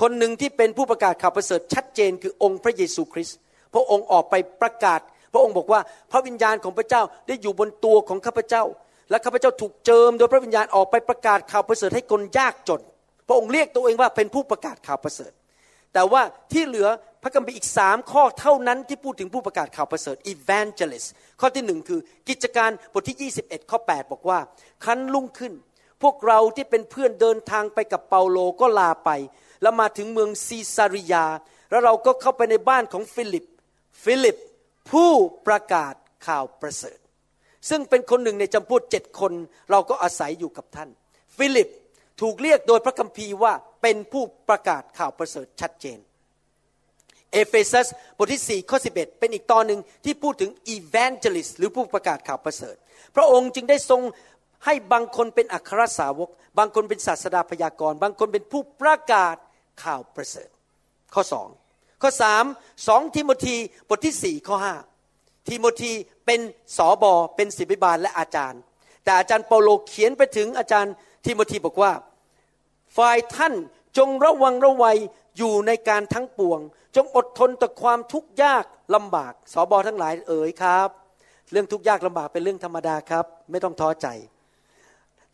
[0.00, 3.36] คนหนึ่งที่เป็นผู้ประกาศข่าวประเสริฐชัดเจนคือองค์พระเยซูคริสต์
[3.74, 5.00] พระองค์ออกไปประกาศ
[5.32, 5.80] พระองค์บอกว่า
[6.12, 8.64] พระวิญญาณของพระเจ้าได้อยู่บนตัวของข้าพเจ้า
[9.10, 12.80] และข้าพเจ้าถูกเจิม โดยพระวิญญาณออกไปประกาศข่าวประเสริฐให้คนยากจน
[13.28, 15.32] พระองค์เรียกตัวเองว่าเป็นผู้ประกาศข่าวประเสริฐ
[15.94, 16.88] แต่ว่าที่เหลือ
[17.22, 21.08] พระคัมภีร์อีกสามข้อเท่านั้นที่พูดถึงผู้ประกาศข่าวประเสริฐ evangelist
[21.40, 24.38] ข้อที่หนึ่งคือกิจการบทที่ 21 ข้อ 8 บอกว่า
[24.84, 25.52] ครั้นรุ่งขึ้น
[26.02, 29.10] พวกเราที่เป็นเพื่อนเดินทางไปกับเปาโลก็ลาไป
[29.62, 31.24] แล้วมาถึงเมืองซีซารียา
[31.70, 33.44] แล้วเราก็เข้าไปในบ้านของฟิลิป
[34.04, 34.36] ฟิลิป
[34.90, 35.12] ผู้
[35.46, 35.94] ประกาศ
[36.26, 36.98] ข่าวประเสริฐ
[37.68, 39.32] ซึ่งเป็นคนหนึ่งในจำพวกเจ็ดคน
[39.70, 40.90] เราก็อาศัยอยู่กับท่าน
[41.36, 41.68] ฟิลิป
[42.20, 45.98] ถูกเรียกโดยพระคัมภีร์ว่าเป็นผู้ประกาศข่าวประเสริฐชัดเจน
[47.32, 52.76] เอเฟซัสบทที่4ข้อ11 เป็นอีกตอนหนึ่งที่พูดถึง evangelist หรือผู้ประกาศข่าวประเสริฐ
[53.16, 54.02] พระองค์จึงได้ทรง
[54.64, 59.36] ให้บางคนเป็นอัครสาวก บางคนเป็นศาสดาพยากรณ์บางคนเป็นผู้ประกาศ
[59.82, 60.48] ข่าวประเสริฐ
[61.14, 61.48] ข้อสอง
[62.02, 62.44] ข้อสาม
[62.88, 63.56] สองทิโมธี
[63.88, 64.74] บทที่สี่ข้อห้า
[65.48, 65.92] ทิโมธี
[66.26, 66.40] เป็น
[66.76, 68.60] สอบอเป็นศิบิบาลและอาจารย์
[69.04, 70.92] แต่อาจารย์เปาโลเขียนไปถึงอาจารย์
[71.24, 71.92] ทิโมธีบอกว่า
[72.96, 73.54] ฝ่ายท่าน
[73.98, 74.98] จงระวังระวัย
[75.38, 76.60] อยู่ในการทั้งปวง
[76.96, 80.88] จงอดทนต่อความทุกข์ยากลำบากสอบอทั้งหลายเอ๋ยครับ
[81.52, 84.06] เรื่องทุกข์ยากลำบากเป็นเรื่องธรรมดาครับ ไม่ต้องท้อใจ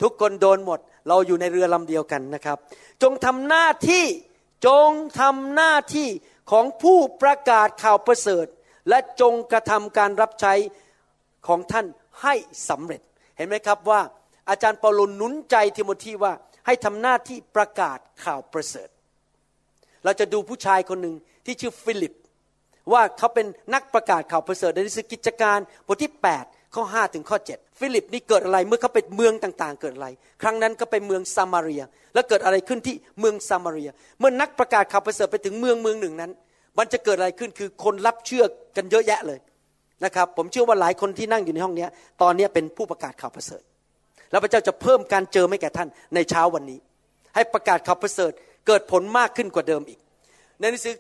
[0.02, 2.59] ทุกคนโดนหมดเราอยู่ในเรือลำเดียวกันนะครับ
[3.02, 4.05] จงทำหน้าที่
[4.66, 6.09] จงทำหน้าที่
[6.51, 8.46] ของผู้ประกาศข่าวประเสริฐ
[8.88, 10.55] และจงกระทำการรับใช้
[11.46, 11.87] ของท่าน
[12.22, 12.35] ให้
[12.68, 13.01] สำเร็จ
[13.37, 14.01] เห็นไหมครับว่า
[14.51, 16.33] อาจารย์เปาโลหนุนใจทิโมธีว่า
[16.66, 18.88] ให้ทำหน้าที่ประกาศข่าวประเสริฐ
[20.05, 22.12] เราจะดูผู้ชายคนหนึ่งที่ชื่อฟิลิป
[22.92, 26.12] ว่าเขาเป็นนักประกาศข่าวประเสริฐในหนังสือกิจการบทที่
[26.44, 30.08] 8 ข้อ 5 ถึงข้อ 7 ฟิลิปนี่เกิดอะไรเมื่อเขาไปเมืองต่างๆ เกิดอะไร
[30.42, 31.82] ครั้งนั้นก็ไปเมืองซามารีย
[32.14, 36.30] แล้วเกิดอะไรขึ้นที่เมืองซามารียเมื่อนักประกาศข่าวประเสริฐไปถึงเมืองเมืองหนึ่งนั้น
[36.78, 38.44] มันจะเกิดอะไรขึ้นคือคนรับเชื่อ
[38.76, 39.38] กันเยอะแยะเลย
[40.04, 41.87] นะครับผมเชื่อว่าหลายคนที่นั่งอยู่ในห้องนี้
[42.22, 43.62] ตอนนี้เป็นผู้ประกาศข่าวประเสริฐ
[44.30, 46.78] แล้วพระเจ้าจะเพิ่มการเจอไม่แก่ท่านในเช้าวันนี้
[47.35, 48.32] ให้ประกาศข่าวประเสริฐ
[48.66, 49.98] เกิดผลมากขึ้นกว่าเดิมอีก
[50.61, 50.94] ในหนังสือ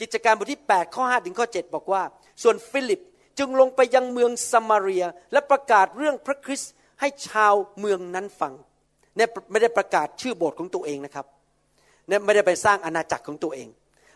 [0.00, 2.02] กิจการบทที่ 8 ข้อ 5 ถึงข้อ 7 บอกว่า
[2.42, 3.00] ส่วนฟิลิป
[3.38, 8.52] จึงลงไปยังเมืองซามารียและประกาศเรื่องพระคริสต์ให้ชาวเมืองนั้นฟัง
[9.16, 11.26] เนี่ยไม่ได้ประกาศชื่อโบสถ์ของตัวเองนะครับ
[12.08, 13.68] เนี่ยไม่ได้ไปสร้างอาณาจักรของตัวเอง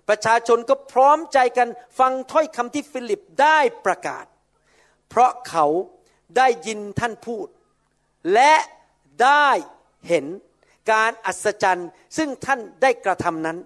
[0.09, 4.27] ประชาชนก็พร้อมใจกันฟังถ้อยคำที่ฟิลิปได้ประกาศ
[5.09, 5.67] เพราะเขา
[6.37, 7.47] ได้ยินท่านพูด
[8.35, 8.55] และ
[9.23, 9.49] ได้
[10.09, 10.27] เห็น
[10.93, 13.59] การอัศจรรย์ซึ่งท่านได้กระทำนั้น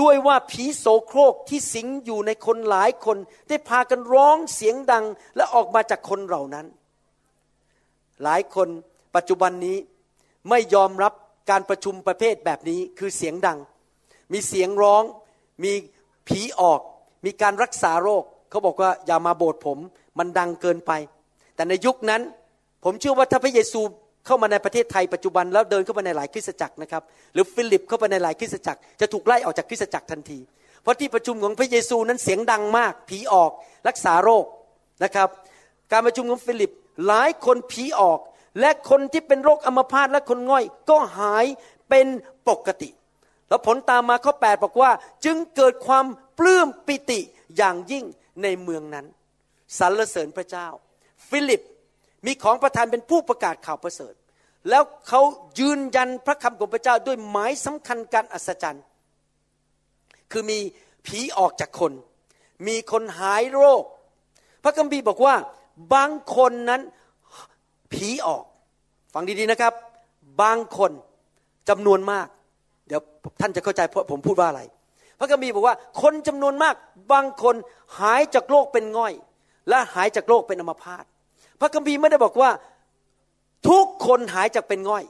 [0.00, 3.16] ด้วยว่าผีโสโครกที่สิงอยู่ในคนหลายคน
[3.48, 5.04] ได้พากันร้องเสียงดัง
[5.36, 6.66] และออกมาจากคนเหล่านั้น
[8.22, 8.68] หลายคน
[9.14, 9.76] ปัจจุบันนี้
[10.50, 11.12] ไม่ยอมรับ
[11.50, 13.58] การประชุมประเภทแบบนี้คือเสียงดัง
[14.32, 15.02] มีเสียงร้อง
[15.64, 15.72] มี
[16.28, 16.80] ผีออก
[17.24, 19.78] มีการรักษาโรค เขาบอกว่าอย่ามาโบสถ์ผม
[20.18, 20.92] มันดังเกินไป
[21.54, 22.22] แต่ในยุคนั้น
[22.84, 23.80] ผมเชื่อว่าถ้าพระเยซู
[24.26, 30.38] เข้ามาในประเทศไทยปัจจุบันแล้วเดินเข้ามาในหลายคริสตจักรนะครับ หรือฟิลิปเข้าไปในหลายคริสตจักร จะถูกไล่ออกจากคริสตจักรทันที
[30.82, 33.50] เพราะที่ประชุมของพระเยซูนั้นเสียงดังมาก ผีออก
[33.88, 34.44] รักษาโรค
[35.04, 35.28] นะครับ
[35.92, 36.70] การประชุมของฟิลิป
[37.06, 38.20] หลายคนผีออก
[38.60, 41.46] และคนที่เป็นโรคอัมพาตและคนง่อย ก็หาย
[41.88, 42.06] เป็น
[42.48, 42.90] ปกติ
[43.48, 44.90] แล้วผลตามมาข้อ8บอกว่า
[45.24, 46.06] จึงเกิดความ
[46.38, 47.20] ปลื้มปิติ
[47.56, 48.04] อย่างยิ่ง
[48.42, 49.06] ในเมืองนั้น
[49.78, 50.66] สรรเสริญพระเจ้า
[51.28, 51.62] ฟิลิป
[52.26, 54.14] มีของประทานเป็นผู้ประกาศข่าวประเสริฐ
[54.70, 55.20] แล้วเขา
[55.60, 58.84] ยืนยันพระคำของพระเจ้าด้วยหมายสำคัญการอัศจรรย์
[60.32, 60.58] คือมี
[61.06, 61.92] ผีออกจากคน
[62.66, 63.82] มีคนหายโรค
[64.64, 65.34] พระคัมภีร์บอกว่า
[65.94, 66.82] บางคนนั้น
[67.92, 68.44] ผีออก
[69.14, 69.72] ฟังดีๆนะครับ
[70.42, 70.92] บางคน
[71.68, 72.26] จำนวนมาก
[72.88, 73.00] เดี๋ยว
[73.40, 74.62] ท่านจะเข้าใจเพราะผมพูดว่าอะไร
[75.18, 76.74] พระคัมภีร์บอกว่าคนจำนวนมาก
[77.12, 77.54] บางคน
[78.00, 79.14] หายจากโรคเป็นง่อย
[79.68, 81.04] และหายจากโรคเป็นอัมพาต
[81.60, 82.50] พระคัมภีร์ไม่ได้บอกว่า
[83.68, 85.04] ทุกคนหายจากเป็นง่อย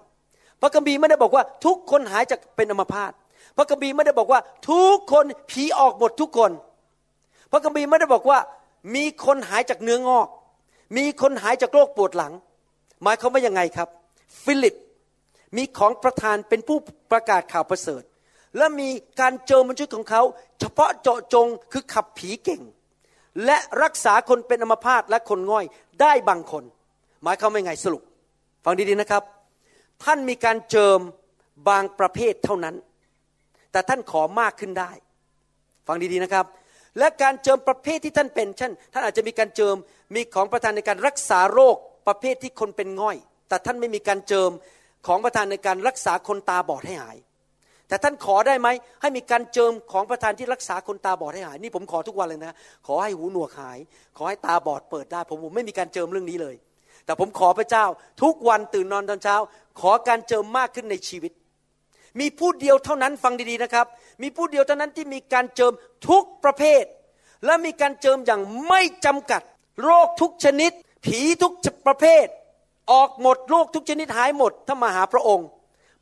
[0.60, 3.12] พระคัมภีร์ไม่ได้บอกว่า ทุกคนหายจากเป็นอัมพาต
[3.56, 6.50] พระคัมภีร์ไม่ได้บอกว่า ทุกคนผีออกหมดทุกคน
[7.50, 8.38] พระคัมภีร์ไม่ได้บอกว่า
[8.94, 10.28] มีคนหายจากเนื้องอก
[10.96, 12.32] มีคนหายจากโรคปวดหลัง
[13.02, 13.88] หมายเขามว่ายังไงครับ
[14.42, 14.74] ฟิลิป
[15.56, 16.78] มีของประธานเป็นผู้
[17.10, 18.02] ประกาศข่าวประเสริฐ
[18.56, 18.88] และมี
[19.20, 20.22] การเจอมันชุดของเขา
[20.60, 22.62] เฉพาะเจาะจงคือขับผีเก่ง
[23.44, 25.64] และรักษาคนเป็นอัมพาตและคนง่อย
[26.00, 26.64] ได้บางคน
[27.22, 28.02] หมายเขามว่าไงสรุป
[28.64, 29.22] ฟังดีๆนะครับ
[30.04, 30.98] ท่านมีการเจิม
[31.68, 32.74] บางประเภทเท่านั้น
[33.72, 34.90] แต่ท่านขอมากขึ้นได้
[35.86, 36.46] ฟังดีๆนะครับ
[36.98, 39.76] และการเจิมประเภทที่ท่านเป็นเช่นท่านอาจจะมีการเจิม
[40.14, 41.76] มีของประทานในการรักษาโรค
[42.06, 43.16] ประเภทที่คนเป็นง่อย
[43.48, 44.50] แต่ท่านไม่มีการเจิม
[45.06, 47.16] ของประทานในการรักษาคนตาบอดให้หาย
[47.94, 48.68] แต่ท่านขอได้ไหม
[49.02, 52.54] ให้มีการเจิมของประทานที่รักษาคนตาบอดให้หายนี่ผมขอทุกวันเลยนะ
[52.86, 53.78] ขอให้หูหนวกหาย
[54.16, 56.54] ขอให้ตาบอดเปิดได้ ผมผมไม่มีการเจิมเรื่องนี้เลย
[57.04, 57.84] แต่ผมขอพระเจ้า
[58.22, 59.36] ทุกวันตื่นนอนตอนเช้า
[59.80, 61.32] ขอการเจิมมากขึ้นในชีวิต
[62.20, 63.86] มีผู้เดียวเท่านั้นฟังดีๆนะครับ
[64.22, 65.72] มีผู้เดียวเท่านั้นที่มีการเจิม
[66.08, 66.84] ทุกประเภท
[67.44, 69.42] และมีการเจิมอย่างไม่จำกัด
[69.82, 70.72] โรคทุกชนิด
[71.04, 71.52] ผีทุก
[71.86, 72.26] ประเภท
[72.92, 75.48] ออกหมดโรคทุกชนิดหายหมดถ้ามาหาพระองค์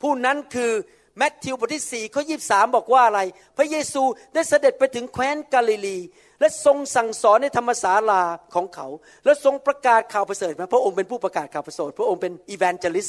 [0.03, 0.73] ผู้นั้นคือ
[1.19, 3.21] แมทธิวบทที่สี่ข้อยีบสามบอกว่าอะไร
[3.57, 4.03] พระเยซู
[4.35, 5.99] ได้เสด็จไปถึงแคว้นกาลิลี
[6.41, 8.23] และทรงสั่งสอนในธรรมศาลา
[8.55, 8.87] ของเขา
[9.25, 13.09] และทรงประกาศข่าวประเสริฐมาพระองค์เป็นผู้ประกาศข่าวประเสริฐพระองค์เป็นอีแวนเจลิส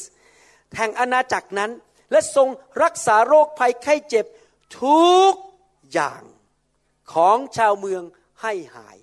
[0.77, 1.71] แห่งอาณาจักรนั้น
[2.11, 2.47] และทรง
[2.83, 4.25] รักษาโรคภัยไข้เจ็บ
[4.81, 5.33] ทุก
[5.93, 6.21] อย่าง
[7.13, 8.03] ของชาวเมือง
[8.41, 8.97] ให้หาย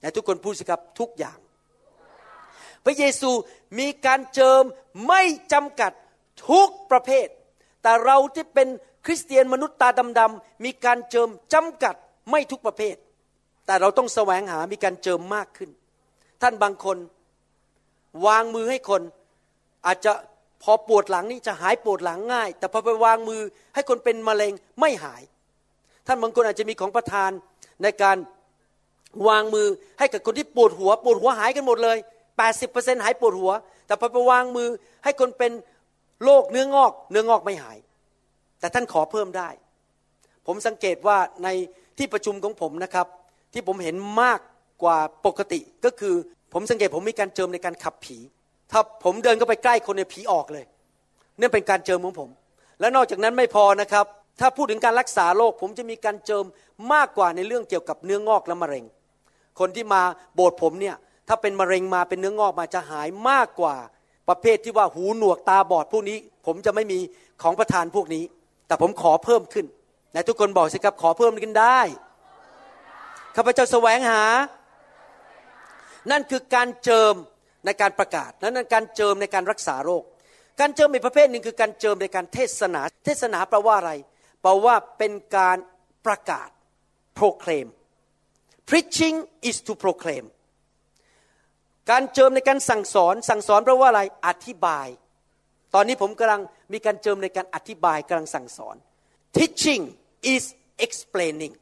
[0.00, 1.38] แต่ทุกคนพูดสิครับทุกอย่าง
[2.84, 3.30] พระเยซู
[3.78, 4.62] มีการเจิม
[5.08, 5.92] ไม่จำกัด
[6.48, 7.28] ทุกประเภท
[7.84, 8.68] แต่เราที่เป็น
[9.06, 11.94] คริสเตียนมนุษย์ตาดำๆมีการเจิมจำกัด
[12.30, 12.96] ไม่ทุกประเภท
[13.66, 15.70] แต่เราต้องแสวงหามีการเจิมมากขึ้น
[16.42, 16.96] ท่านบางคน
[18.26, 19.02] วางมือให้คน
[19.86, 20.12] อาจจะ
[20.62, 23.40] พอปวดหลังนี่จะหายปวดหลังง่าย แต่พอไปวางมือ
[23.74, 25.22] ให้คนเป็นมะเร็งไม่หาย
[26.06, 27.30] ท่านบางคนอาจจะมีของประทาน
[27.82, 28.16] ในการ
[29.28, 29.66] วางมือ
[29.98, 31.98] ให้กับคนที่ปวดหัว ปวดหัวหายกันหมดเลย
[32.50, 33.52] 80%หายปวดหัว
[33.86, 34.68] แต่พอไปวางมือ
[35.04, 35.52] ให้คนเป็น
[36.24, 37.78] โรคเนื้องอก เนื้องอกไม่หาย
[38.60, 39.48] แต่ท่านขอเพิ่มได้
[40.46, 41.48] ผมสังเกตว่าใน
[41.98, 43.06] ที่ประชุมของผมนะครับ
[43.52, 44.40] ที่ผมเห็นมาก
[44.82, 46.14] กว่าปกติก็คือ
[46.52, 48.18] ผมสังเกตผมมีการเจิมในการขับผี
[48.70, 50.64] ถ้าผมเดินก็ไปใกล้คนในผีออกเลย
[51.38, 52.30] นี่เป็นการเจิมของผม
[52.80, 54.06] และนอกจากนั้นไม่พอนะครับ
[54.40, 56.44] ถ้าพูดถึงการรักษาโรคผมจะมีการเจิม
[56.92, 58.84] มากกว่าในเรื่องเกี่ยวกับเนื้องอกและมะเร็ง
[59.60, 60.02] คนที่มา
[60.34, 60.96] โบสถ์ผมเนี่ย
[61.28, 63.76] ถ้าเป็นมะเร็งมาเป็นเนื้องอกมาจะหายมากกว่า
[64.28, 66.98] ประเภทที่ว่าหูหนวกตาบอดพวกนี้ ผมจะไม่มี
[67.42, 68.24] ของประทานพวกนี้
[68.66, 69.66] แต่ผมขอเพิ่มขึ้น
[70.10, 71.80] ไหนทุกคนบอกสิครับขอเพิ่มขึ้นได้
[73.36, 74.24] ข้าพเจ้าแสวงหา
[76.10, 77.14] นั่นคือการเจิม
[77.64, 80.04] ในการประกาศ นั่นการเจิมในการรักษาโรค
[80.60, 83.92] การเจิมอีกประเภทหนึ่งคือการเจิมในการเทศนา เทศนาแปลว่าอะไร
[84.42, 85.56] แปลว่าเป็นการ
[86.06, 86.48] ประกาศ
[87.18, 87.68] proclaim
[88.68, 89.16] preaching
[89.48, 90.24] is to proclaim
[91.90, 94.88] การเจิมในการสั่งสอนสั่งสอนแปลว่าอะไรอธิบาย
[95.74, 96.42] ตอนนี้ผมกำลัง
[96.72, 98.76] มีการเจิมในการอธิบายกำลังสั่งสอน
[99.36, 99.82] teaching
[100.34, 100.44] is
[100.86, 101.54] explaining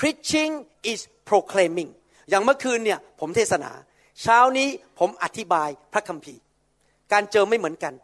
[0.00, 0.52] preaching
[0.92, 1.90] is proclaiming
[2.30, 3.70] อย่างเมื่อคืนเนี่ยผมเทศนา
[4.22, 6.40] เช้านี้ผมอธิบายพระคัมภีร์
[7.12, 7.94] การเจิมไม่เหมือนกัน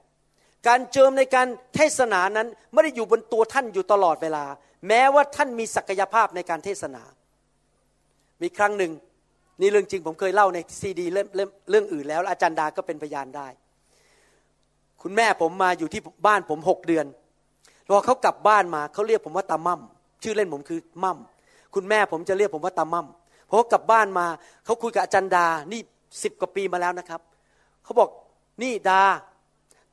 [0.68, 4.44] การเจิมในการเทศนานั้นไม่ได้อยู่บนตัวท่านอยู่ตลอดเวลา
[4.88, 7.02] แม้ว่าท่านมีศักยภาพในการเทศนา
[8.42, 8.92] มีครั้งหนึ่ง
[9.60, 11.28] นี่เรื่องจริงผมเคยเล่าในซีดีเรื่อง
[11.70, 13.48] เรื่องอื่นแล้ว อาจารย์ดาก็เป็นพยานได้
[15.02, 17.06] คุณแม่ผมมาอยู่ที่บ้านผมหกเดือน
[17.88, 19.80] พอเขากลับบ้านมาเขาเรียกผมว่าตามั่ม
[20.22, 21.18] ชื่อเล่นผมคือมั่ม
[21.74, 23.06] คุณแม่ผมจะเรียกผมว่าตามั่ม
[23.48, 24.26] พอเขากลับบ้านมา
[24.64, 25.80] เขาคุยกับอาจารย์ดา นี่
[26.22, 27.20] สิบกว่าปีมาแล้วนะครับ
[27.84, 28.08] เขาบอก
[28.62, 29.02] นี่ดา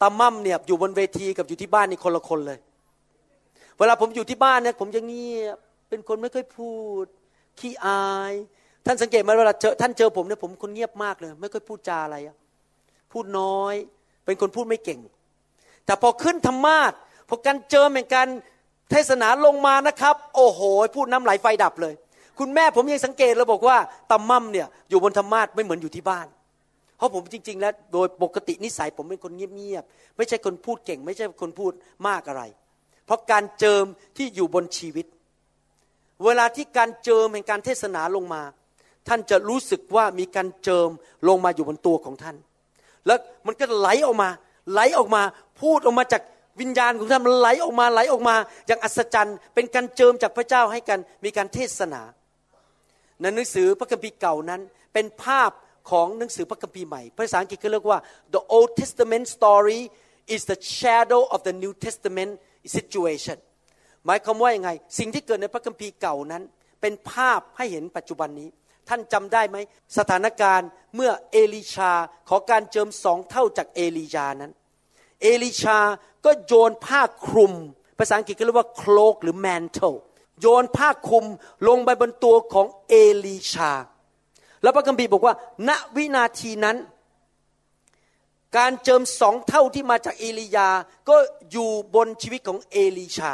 [0.01, 2.59] ตามั่มเนี่ยอยู่บนเวทีกับอยู่ที่บ้านนี่คนละคนเลย
[3.77, 5.57] เวลาผมอยู่ที่บ้านเนี่ยผมจะเงียบ
[5.89, 6.71] เป็นคนไม่ค่อยพู
[7.03, 7.05] ด
[7.59, 8.33] ขี้อาย
[8.85, 12.17] ท่านสังเกตไหมเวลาเจอท่านเจอผมเนี่ยผมคนเงียบมากเลย ไม่ค่อยพูดจาอะไร
[13.11, 13.75] พูดน้อย
[14.25, 14.99] เป็นคนพูดไม่เก่ง
[15.85, 16.93] แต่พอขึ้นธรรมาท
[17.29, 18.27] พอการเจอเหมือนกัน
[18.91, 20.61] เทศนาลงมานะครับ โอ้โห
[20.95, 21.93] พูดน้ำไหลไฟดับเลย
[22.39, 23.77] คุณแม่ผมยังสังเกตแล้วบอกว่า
[24.11, 26.27] ตำมั่มเนี่ยอยู่บนธรรมาทไม่เหมือนอยู่ที่บ้าน
[26.97, 31.71] เพราะผมจริง ๆ แล้วโดยปกตินิสัยผมเป็นคนเงียบๆไม่ใช่คนพูดเก่ง ไม่ใช่คนพูด
[32.07, 32.43] มากอะไร
[33.05, 33.85] เพราะการเจิม
[34.17, 35.05] ที่อยู่บนชีวิต
[36.25, 38.41] เวลาที่การเจิมแห่งการเทศนาลงมา
[39.07, 40.89] ท่านจะรู้สึกว่ามีการเจิม
[41.27, 42.35] ลงมาอยู่บนตัวของท่าน
[43.05, 44.29] แล้วมันก็ไหลออกมา
[44.71, 45.21] ไหลออกมา
[45.61, 46.21] พูดออกมาจาก
[46.61, 48.35] วิญญาณของท่านมันไหลออกมาไหลออกมา
[48.67, 52.01] อย่างอัศจรรย์ เป็นการเจิมจากพระเจ้าให้กันมีการเทศนา
[53.21, 54.61] ในหนังสือพระคัมภีร์เก่านั้น
[54.93, 55.51] เป็นภาพ
[55.91, 57.99] ของหนังสือพระคัมภีร์ใหม่ภาษาอังกฤษเขาเรียกว่า
[58.33, 59.81] the Old Testament story
[60.35, 62.31] is the shadow of the New Testament
[62.75, 63.37] situation
[64.05, 66.43] หมายความว่าอยังไง สิ่งที่เกิดในพระคัมภีร์เก่านั้น
[66.81, 68.49] เป็นภาพให้เห็นปัจจุบันนี้
[68.89, 69.57] ท่านจำได้ไหม
[69.97, 71.91] สถานการณ์เมื่อเอลิชา
[72.29, 74.51] ขอการเจิมสองเท่าจากเอลียานั้น
[75.21, 75.79] เอลิชา
[76.25, 77.53] ก็โยนผ้าคลุม
[77.99, 79.95] ภาษาอังกฤษก็เรียกว่าโคลกหรือแมนเทล
[80.41, 81.25] โยนผ้าคลุม
[81.67, 82.95] ลงไปบนตัวของเอ
[83.25, 83.71] ลิชา
[84.61, 85.35] แล้วพระคัมภีร์บอกว่า
[85.67, 86.77] ณวินาทีนั้น
[88.57, 90.69] การเจิมสองเท่าที่มาจากเอลียา
[91.09, 91.15] ก็
[91.51, 93.33] อยู่บนชีวิตของเอลิชา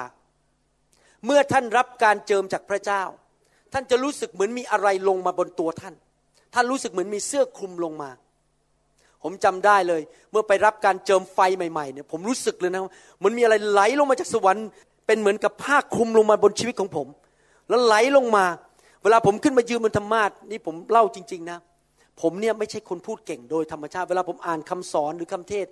[1.26, 3.04] เมื่อท่านรับการเจิมจากพระเจ้า
[3.74, 5.94] ท่านจะรู้สึกเหมือนมีอะไรลงมาบนตัวท่าน
[6.54, 8.10] ท่านรู้สึกเหมือนมีเสื้อคลุมลงมา
[9.24, 10.02] ผมจำได้เลย
[10.32, 12.82] เมื่อไปรับการเจิมไฟใหม่ๆเนี่ยผมรู้สึกเลยนะ
[13.24, 14.68] มันมีอะไรไหลลงมาจากสวรรค์
[15.08, 17.08] เป็นเหมือนกับผ้าคลุมลงมาบนชีวิตของผม
[17.70, 18.46] แล้วไหลลงมา
[19.04, 21.58] เวลาผมขึ้นมายืนบนธรรมาทนี่ผมเล่าจริง ๆ นะ
[22.22, 25.66] ผผมเนี่ยไม่ใช่คนพูดเก่งโดยธรรมชาติ เวลาผมอ่านคำสอนหรือคำเทศ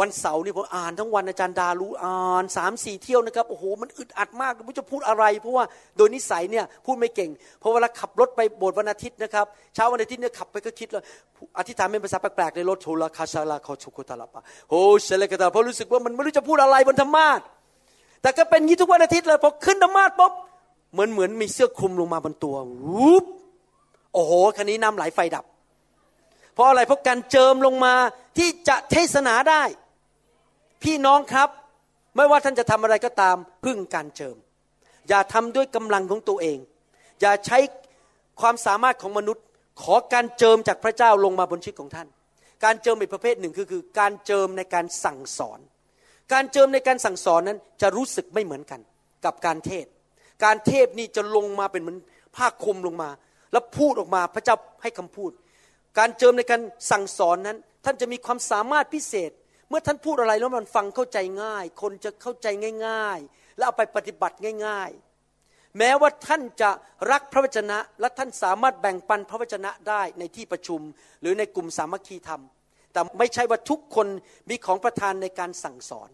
[0.00, 5.64] วันเสาร์นี่ผมอ่านทั้งวันอาจารย์ดารู้อ่านสามสี่เที่ยวนะครับโอ้โหมันอึดอัดมากไม่รู้จะพูดอะไร เพราะว่า
[5.96, 7.30] โดยนิสัยเนี่ยพูดไม่เก่ง
[7.62, 11.02] พราะเวลาขับรถไปโบสถ์วันอาทิตย์นะครับเช้าวันอาทิตย์เนี่ยขับไปก็คิดเลย
[11.58, 17.40] อธิษฐานเป็นภาษาแปลกๆในรถโทรคาชาลาคอชุกุตาลาปะโอ้เชลกตาเพราะรู้สึกว่ามันไม่รู้จะพูดอะไรบนธรรมาท
[18.22, 20.32] แต่ก็เป็นงี้ทุกวันอาทิตย์เลยพอขึ้นธรรมาทปุ๊บ
[20.92, 22.56] เหมือนเหมือนมีเสื้อคลุมลงมาบนตัว
[22.96, 23.24] วูบ
[24.14, 25.44] โอ้โหคันนี้น้ำไหลไฟดับ
[26.54, 27.94] เพราะอะไรเพราะการเจิมลงมา
[28.38, 29.62] ที่จะเทศนาได้
[30.86, 31.48] พี่น้องครับ
[32.16, 34.36] ไม่ว่าท่านจะทำอะไรก็ตามพึ่งการเจิม
[35.08, 36.58] อย่าทำด้วยกำลังของตัวเอง
[37.20, 37.58] อย่าใช้
[38.40, 39.44] ความสามารถของมนุษย์
[39.82, 42.08] ขอการเจิมจากพระเจ้าลงมาบนชีวิตของท่าน
[42.64, 45.58] การเจิมอีกประเภทหนึ่งคือคือการเจิมในการสั่งสอน
[46.32, 48.80] การเจิมในการสั่งสอนนั้นจะรู้สึกไม่เหมือนกัน
[49.24, 49.86] กับการเทศ
[50.44, 51.98] การเทศนี่จะลงมาเป็นเหมือน
[52.36, 53.10] ผ้าคลุมลงมา
[53.52, 55.30] แล้วพูดออกมาพระเจ้าให้คำพูด
[55.98, 56.60] การเจิมในการ
[56.90, 59.30] สั่งสอนนั้น ท่านจะมีความสามารถพิเศษ
[59.68, 62.46] เมื่อท่านพูดอะไรแล้วมันฟังเข้าใจง่าย คนจะเข้าใจ
[62.86, 64.36] ง่าย ๆ แล้วเอาไปปฏิบัติ
[64.66, 64.90] ง่าย
[65.34, 66.70] ๆ แม้ว่าท่านจะ
[67.10, 70.80] รักพระวจนะ และท่านสามารถแบ่งปันพระวจนะได้ในที่ประชุม
[71.20, 72.42] หรือในกลุ่มสามัคคีธรรม
[72.92, 74.06] แต่ไม่ใช่ว่าทุกคน
[74.50, 76.10] มีของประทานในการสั่งสอน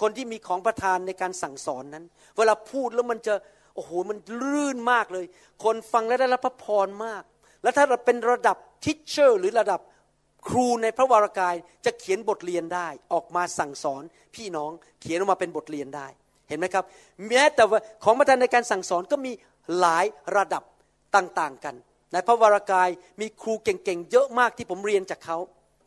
[0.00, 2.04] คนที่มีของประทานในการสั่งสอนนั้น
[2.36, 3.34] เวลาพูดแล้วมันจะ
[3.74, 5.24] โอ้โหมันลื่นมากเลย
[5.64, 7.22] คนฟังแล้วได้รับพระพรมาก
[7.62, 9.80] แล้วถ้าเราเป็นระดับทิชเชอร์หรือระดับ
[10.48, 14.02] ครูในพระวรากายจะเขียนบทเรียนได้ ออกมาสั่งสอน
[14.34, 14.70] พี่น้อง
[15.00, 16.06] เขียนออกมาเป็นบทเรียนได้
[16.48, 16.84] เห็นไหมครับ
[17.28, 17.62] แม้แต่
[18.04, 19.32] ของประทานในการสั่งสอนก็มี
[19.78, 20.04] หลาย
[20.36, 20.62] ระดับ
[21.16, 21.74] ต่างๆกัน
[22.12, 22.88] ในพระวรากาย
[23.20, 25.38] มีครูเก่งๆเยอะมากที่ผมเรียนจากเขา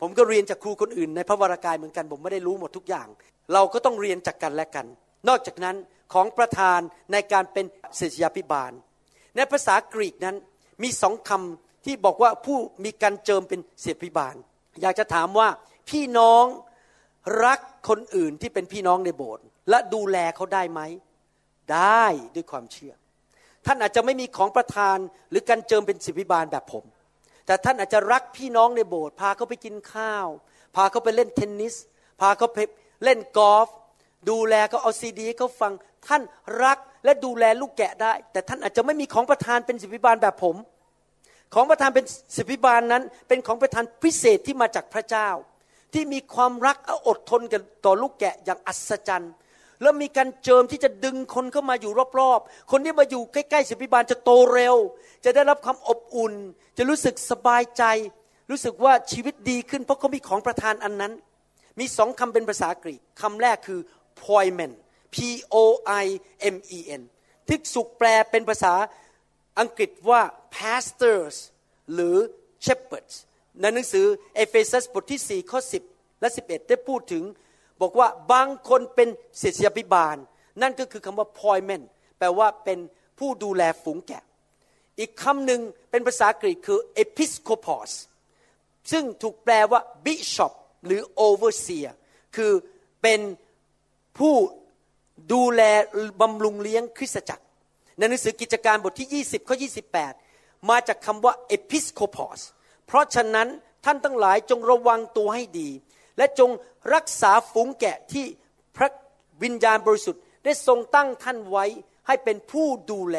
[0.01, 3.07] ผมก็เรียนจากครูคนอื่น ในพระวรากายเหมือนกัน ผมไม่ได้รู้หมดทุกอย่าง
[3.53, 4.85] เราก็ต้องเรียนจากกันและกัน
[5.27, 5.75] นอกจากนั้น
[6.13, 6.79] ของประธาน
[7.11, 7.65] ในการเป็น
[7.99, 8.71] ศิษยาพิบาล
[9.35, 10.35] ในภาษากรีกนั้น
[10.83, 14.35] มีสองคำ ที่บอกว่าผู้มีการเจิมเป็นศิษยพิบาล
[14.81, 15.49] อยากจะถามว่า
[15.89, 16.45] พี่น้อง
[17.45, 17.59] รัก
[17.89, 20.81] คนอื่นที่เป็นพี่น้องในโบสถ์และดูแลเขาได้ไหม
[21.73, 22.93] ได้ด้วยความเชื่อ
[23.65, 24.97] ท่านอาจจะไม่มีของประทาน
[25.29, 26.83] หรือการเจิมเป็นศิพิบาลแบบผม
[27.45, 30.27] แต่ท่านอาจจะรักพี่น้องในโบสถ์พาเขาไปกินข้าว
[30.75, 31.75] พาเขาไปเล่นเทนนิส
[32.21, 32.59] พาเขาไป
[33.03, 33.67] เล่นกอล์ฟ
[34.29, 35.73] ดูแลเขาเอาซีดีเขาฟัง
[36.07, 36.21] ท่าน
[36.63, 40.55] รักและดูแลลูกแกะได้ แต่ท่านอาจจะไม่มีของประทานเป็นสิบิบาลแบบผม
[41.53, 42.05] ของประทานเป็น
[42.37, 45.29] สิบิบาลนั้น เป็นของประทานพิเศษที่มาจากพระเจ้า
[45.93, 46.77] ที่มีความรัก
[47.07, 49.33] อดทนกันต่อลูกแกะอย่างอัศจรรย์
[49.81, 54.75] แล้วมีการเจิมที่จะดึงคนเข้ามาอยู่รอบๆ คนที่มาอยู่ใกล้ๆสิบิบาลจะโตเร็ว
[55.25, 56.33] จะได้รับความอบอุ่น
[56.77, 57.83] จะรู้สึกสบายใจ
[58.49, 61.13] รู้สึกว่าชีวิตดีขึ้น เพราะเขามีของประทานอันนั้น
[61.79, 63.79] มีสองคำเป็นภาษากรีกคำแรกคือ
[64.23, 64.71] poimen
[65.15, 65.17] P
[65.53, 65.55] O
[66.03, 66.05] I
[66.55, 67.01] M E N
[67.47, 68.73] ที่สุกแปลเป็นภาษา
[69.59, 70.21] อังกฤษว่า
[70.55, 71.35] pastors
[71.93, 72.17] หรือ
[72.65, 73.15] shepherds
[73.61, 74.05] ในหนังสือ
[74.35, 75.59] เอเฟซัสบทที่ 4 ข้อ
[75.91, 77.23] 10 และ 11 ได้พูดถึง
[77.81, 80.15] บอกว่าบางคนเป็นเศรษฐยาพิบาล
[80.61, 81.81] นั่นก็คือคำว่า poimen
[82.17, 82.79] แปลว่าเป็น
[83.19, 84.23] ผู้ดูแลฝูงแกะ
[84.99, 87.91] อีกคำหนึ่งเป็นภาษากรีกคือ episcopos
[88.91, 90.53] ซึ่งถูกแปลว่า bishop
[90.85, 91.89] หรือ overseer
[92.35, 92.51] คือ
[93.01, 93.19] เป็น
[94.17, 94.35] ผู้
[95.33, 95.61] ดูแล
[96.21, 97.45] บำรุงเลี้ยงคริสตจักร
[97.97, 99.55] ในหนังสือกิจการบทที่ 20 ข้อ
[100.11, 102.39] 28 มาจากคำว่า episcopos
[102.85, 103.47] เพราะฉะนั้น
[103.85, 105.69] ท่านทั้งหลายจงระวังตัวให้ดี
[106.17, 106.49] และจง
[106.93, 108.25] รักษาฝูงแกะที่
[108.77, 108.89] พระ
[109.43, 111.65] วิญญาณบริสุทธิ์ ได้ทรงตั้งท่านไว้
[112.07, 113.17] ให้เป็นผู้ดูแล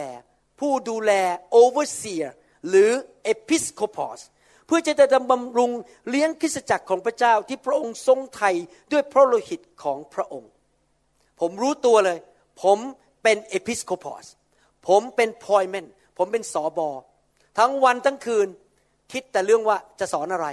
[0.61, 1.13] ผู้ดูแล
[1.63, 2.27] overseer
[2.69, 2.91] หรือ
[3.33, 4.21] episcopos
[4.67, 5.71] เพื่อจะได้บำรุง
[6.09, 8.51] เลี้ยงคริสจักรของพระเจ้าที่พระองค์ทรงไถ่
[8.93, 10.51] ด้วยพระโลหิตของพระองค์
[11.41, 12.19] ผมรู้ตัวเลย
[12.63, 12.79] ผม
[13.23, 14.27] เป็นเอพิสโคปอส
[14.87, 15.87] ผมเป็นพอยเมน
[16.19, 16.89] ผมเป็นสอบอ
[17.59, 18.49] ทั้งวันทั้งคืน
[19.13, 20.47] คิดแต่เรื่องว่าจะสอนอะไร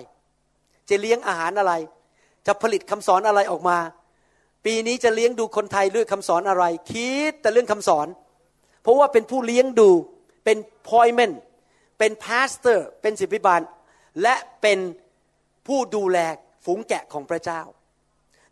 [0.89, 1.73] จะเลี้ยงอาหารอะไร
[2.47, 3.77] จะผลิตคำสอนอะไรออกมา
[4.65, 8.07] ปีนี้จะเลี้ยงดูคนไทยด้วยคำสอนอะไร คิดแต่เรื่องคำสอน
[8.81, 9.89] เพราะว่าเป็นผู้เลี้ยงดู
[10.45, 10.57] เป็น
[10.87, 11.31] ποιμήν
[11.99, 13.61] เป็น pastor เป็นศิษยาภิบาล
[14.21, 14.79] และเป็น
[15.67, 16.17] ผู้ดูแล
[16.65, 17.61] ฝูงแกะของพระเจ้า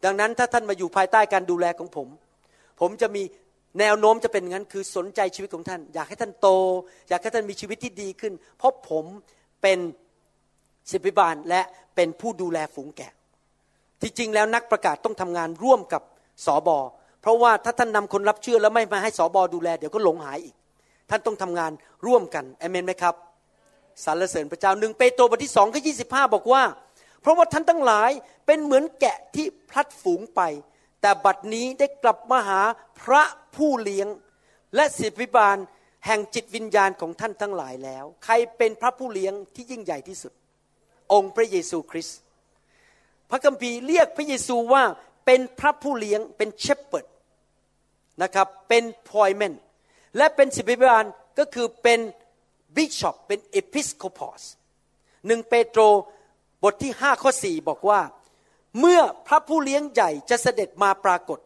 [0.04, 2.08] ดังนั้นถ้าท่านมาอยู่ภายใต้การดูแลของผม
[2.80, 3.24] ผมจะมี
[3.80, 6.48] แนวโน้มจะเป็นงั้นคือสนใจชีวิตของท่าน อยากให้ท่านโต
[7.10, 9.06] อยากให้ท่านมีชีวิตที่ดีขึ้น เพราะผม
[9.62, 9.80] เป็น
[10.92, 11.62] ศิษยาภิบาลและ
[11.96, 13.12] เป็นผู้ดูแลฝูงแกะ
[14.02, 16.02] ที่จริงแล้วนักประกาศต้องทำงานร่วมกับ
[16.46, 16.78] สอบอ
[17.22, 20.56] เพราะว่าถ้าท่านนำคนรับเชื่อแล้วไม่มาให้สอบอดูแลเดี๋ยวก็หลงหายอีก
[21.10, 21.72] ท่านต้องทำงาน
[22.06, 23.16] ร่วมกันเอเมนไหมครับ
[24.06, 25.92] สรรเสริญพระเจ้าหนึ่งเปโตรบทที่สองข้อยี
[26.34, 26.64] บอกว่า
[27.22, 28.10] เพราะว่าท่านทั้งหลาย
[28.46, 30.42] เป็นเหมือนแกะที่พลัดฝูงไป
[31.04, 32.62] แต่บัดนี้ได้กลับมาหา
[33.02, 33.24] พระ
[33.56, 34.08] ผู้เลี้ยง
[34.76, 35.58] และศิษย์บาล
[36.06, 40.34] แห่งจิตวิญญาณของท่านทั้งหลายแล้ว ใครเป็นพระผู้เลี้ยงที่ยิ่งใหญ่ที่สุด
[41.14, 42.18] องค์พระเยซูคริสต์
[43.30, 44.84] พระคัมภีร์เรียกพระเยซูว่า
[45.26, 47.06] เป็นพระผู้เลี้ยงเป็น shepherd
[48.22, 49.54] นะครับเป็น ποιμήν
[50.18, 51.06] และเป็นศิษยาภิบาล
[51.40, 52.00] ก็คือเป็น
[52.76, 54.44] บิชอปเป็น ἐπίσκοπος
[55.28, 55.82] หนึ่งเปโตร
[56.64, 58.00] บทที่5ข้อ4บอกว่า
[58.80, 61.40] เมื่อพระผู้เลี้ยงใหญ่จะเสด็จมาปรากฏ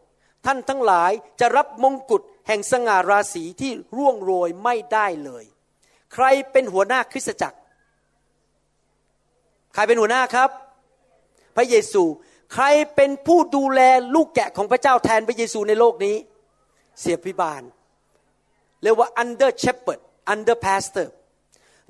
[0.46, 5.44] ท่านทั้งหลายจะรับมงกุฎแห่งสง่าราศีที่ร่วงโรยไม่ได้เลย
[6.14, 7.58] ใครเป็นหัวหน้าคริสตจักร
[9.74, 10.50] ใครเป็นหัวหน้าครับ
[11.56, 12.02] พระเยซู
[12.54, 12.64] ใคร
[12.94, 13.80] เป็นผู้ดูแล
[14.14, 16.16] ลูกแกะของพระเจ้าแทนพระเยซูในโลกนี้
[17.00, 17.62] เสียพิบาล
[18.82, 20.00] เรียกว่า under shepherd
[20.32, 21.06] under pastor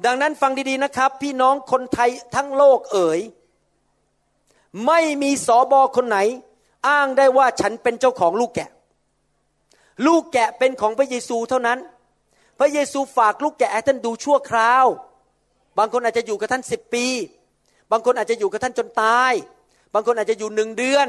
[0.04, 3.20] ดังนั้นฟังดีๆนะครับ พี่น้องคนไทยทั้งโลกเอ๋ย
[4.86, 6.18] ไม่มีสอบอคนไหน
[6.88, 8.70] อ้างได้ว่าฉันเป็นเจ้าของลูกแกะ
[10.06, 11.78] ลูกแกะเป็นของพระเยซูเท่านั้น
[12.58, 14.86] พระเยซูฝากลูกแกะให้ท่านดูชั่วคราว
[15.78, 17.06] บางคนอาจจะอยู่กับท่านสิบปี
[17.90, 19.32] บางคนอาจจะอยู่กับท่านจนตาย
[19.94, 21.06] บางคนอาจจะอยู่หนึ่งเดือน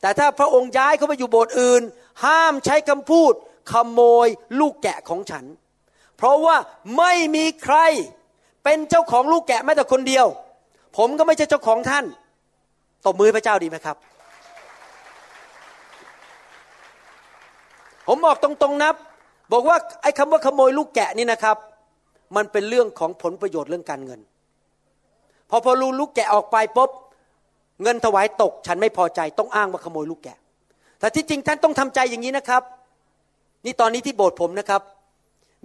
[0.00, 1.82] แต่ถ้าพระองค์ย้ายเขาไปอยู่โบสถ์อื่น
[2.24, 3.32] ห้ามใช้คำพูด
[3.72, 4.28] ขโมย
[4.60, 5.44] ลูกแกะของฉัน
[6.16, 6.56] เพราะว่า
[6.98, 7.76] ไม่มีใคร
[8.64, 10.26] เป็นเจ้าของลูกแกะแม้แต่คนเดียว
[10.96, 12.04] ผมก็ไม่ใช่เจ้าของท่าน
[13.06, 13.96] ตบมือพระเจ้าดีไหมครับ
[18.06, 18.90] ผมบอกตรงๆนะ
[19.52, 21.56] บอกว่าไอ้คำว่าขโมยลูกแกะนี่นะครับ
[22.36, 24.20] มันเป็นเรื่องของผลประโยชน์เรื่องการเงิน
[25.50, 26.90] พอพอรู้ลูกแกะออกไปปุ๊บ
[27.82, 30.38] เงินถวายตก ฉันไม่พอใจต้องอ้างว่าขโมยลูกแกะ
[31.00, 32.62] แต่ที่จริงท่านต้องทำใจอย่างนี้นะครับ
[33.64, 34.82] นี่ตอนนี้ที่โบสถ์ผมนะครับ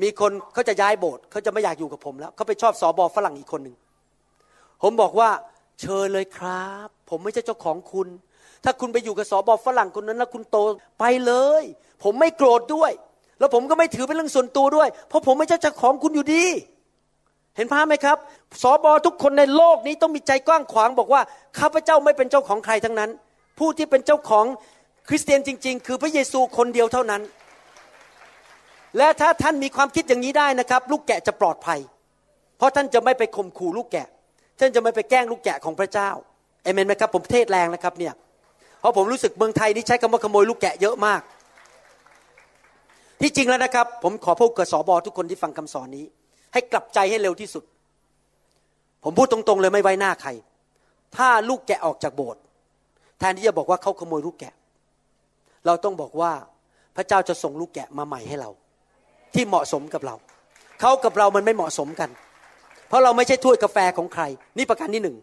[0.01, 3.75] มีคนเขาจะย้ายโบสถ์เขาจะไม่อยากอยู่กับผมแล้วเขาไปชอบสอบอฝรั่งอีกคนหนึ่ง
[4.81, 5.29] ผมบอกว่า
[5.81, 8.07] เชิญเลยครับ ผมไม่ใช่เจ้าของคุณ
[8.63, 10.57] ถ้าคุณไปอยู่กับสอบอฝรั่งคนนั้นแล้วคุณโต
[10.99, 11.63] ไปเลย
[12.03, 12.91] ผมไม่โกรธด้วย
[13.39, 16.45] แล้วผมก็ไม่ถือเป็นเรื่องส่วนตัวด้วย เพราะผมไม่ใช่เจ้าของคุณอยู่ดี
[17.55, 18.17] เห็นภาพไหมครับ
[18.61, 21.21] สอบอทุกคนในโลกนี้ต้องมีใจกว้างขวางบอกว่า
[21.59, 23.09] ข้าพเจ้าไม่เป็นเจ้าของใครทั้งนั้น
[23.59, 24.45] ผู้ที่เป็นเจ้าของ
[25.07, 27.21] คริสเตียนจริง ๆ คือพระเยซูคนเดียวเท่านั้น
[28.97, 31.79] และถ้าท่านมีความคิดอย่างนี้ได้นะครับ ลูกแกะจะปลอดภัย
[32.57, 34.07] เพราะท่านจะไม่ไปข่มขู่ลูกแกะ
[34.59, 36.09] ท่านจะไม่ไปแกล้งลูกแกะของพระเจ้า
[36.73, 38.13] เมนไหมครับผมเทศแรงนะครับเนี่ย
[38.79, 41.21] เพราะผมรู้สึกเมืองไทยนี่ใช้คำว่าขโมยลูกแกะเยอะมาก
[43.21, 46.05] ที่จริงแล้วนะครับ ผมขอพูดกับสอบอทุกคนที่ฟังคำสอนนี้
[46.53, 47.63] ให้กลับใจให้เร็วที่สุด
[49.03, 50.29] ผมพูดตรงๆ เลยไม่ไว้หน้าใคร
[51.17, 52.41] ถ้าลูกแกะออกจากโบสถ์
[53.19, 54.53] แทนที่จะบอกว่าเขาขโมยลูกแกะ
[55.65, 56.31] เราต้องบอกว่า
[56.95, 58.49] พระเจ้าจะส่งลูกแกะมาใหม่ให้เรา
[59.33, 60.15] ที่เหมาะสมกับเรา
[60.79, 62.09] เขากับเรามันไม่เหมาะสมกัน
[62.87, 64.23] เพราะเราไม่ใช่ถ้วยกาแฟของใคร
[64.57, 65.17] นี่ประการที่หนึ่ง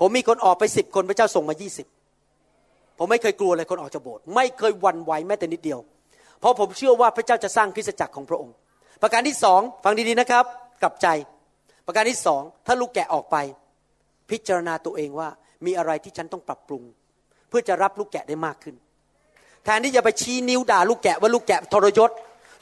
[0.00, 1.86] ผมมีคนออกไปสิบคนพระเจ้าส่งมายี่สิบ
[2.98, 5.80] ผมไม่เคยกลัวเลยคนออกจากโบสถ์ไม่เคยวันไหวแม้แต่นิดเดียว
[6.40, 8.54] เพราะผมเชื่อว่าพระเจ้าจะสร้างคริสตจักรของพระองค์
[9.02, 10.44] ประการที่สองฟังดีๆนะครับ
[10.82, 11.06] กลับใจ
[11.86, 13.36] ประการที่สองถ้าลูกแกะออกไป
[14.30, 15.28] พิจารณาตัวเองว่า
[15.66, 16.82] มีอะไรที่ฉันต้องปรับปรุง
[17.48, 18.74] เพื่อจะรับลูกแกะได้มากขึ้น
[19.64, 22.10] แทนที่จะไปชี้นิ้วด่าลูกแกะว่าลูกแกะทรยศ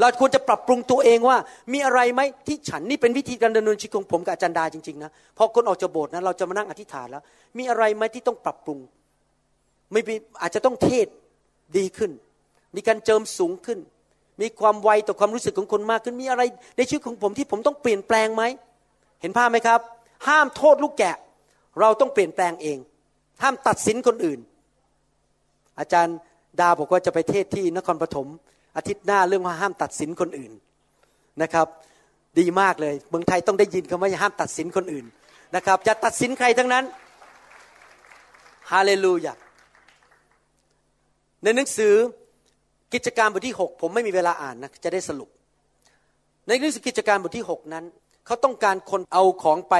[0.00, 1.36] เราควรจะปรับปรุงตัวเองว่า
[1.72, 7.22] มีอะไรไหมที่ฉันนี่เป็นวิธีการดำเนินชีวิตของผมกับอาจารย์ดาจริงๆนะพอคนออกจากโบสถ์นะเราจะมานั่งอธิษฐานแล้ว
[7.58, 8.78] มีอะไรไหมที่ต้องปรับปรุง
[9.92, 10.00] ไม่
[10.42, 11.06] อาจจะต้องเทศ
[11.76, 12.10] ดีขึ้น
[12.76, 13.78] มีการเจิมสูงขึ้น
[14.40, 16.42] มีความไวต่อความรู้สึกของคนมากขึ้นมีอะไร
[16.76, 18.42] ในชีวิตของผมที่ผมต้องเปลี่ยนแปลงไหม
[19.20, 19.80] เห็นภาพไหมครับ
[20.28, 21.16] ห้ามโทษลูกแกะ
[21.80, 22.78] เราต้องเปลี่ยนแปลงเอง
[23.42, 24.40] ห้ามตัดสินคนอื่น
[25.80, 26.16] อาจารย์
[26.60, 28.28] ดาบอกว่าจะไปเทศที่นครปฐม
[28.78, 30.52] อาทิตย์หน้าเรื่องว่าห้ามตัดสินคนอื่น
[31.42, 31.66] นะครับ
[32.38, 35.06] ดีมากเลยเมืองไทยต้องได้ยินคำว่าห้ามตัดสินคนอื่น
[35.56, 36.84] นะครับจะตัดสินใครทั้งนั้น
[38.70, 39.34] ฮาเลลูยา
[41.42, 41.94] ในหนังสือ
[42.94, 45.28] กิจการบทที่ 6 ผมไม่มีเวลาอ่านนะจะได้สรุป
[46.46, 47.84] ในหนังสือกิจการบทที่ 6 นั้น
[48.26, 49.74] เขาต้องการคนเอาของไป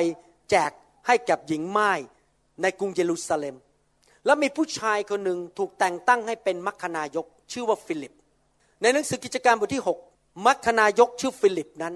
[0.50, 0.70] แจก
[1.06, 1.92] ให้กับหญิงม่าย
[2.62, 3.56] ในกรุงเยรูซาเล็ม
[4.24, 8.12] แล้วมีผู้ชายคนหนึ่งถูกแต่งตั้งให้เป็นมัคคณายก ชื่อว่าฟิลิป
[8.82, 11.94] ในหนังสือกิจการบทที่ 6 มัคคณายกชื่อฟิลิปนั้น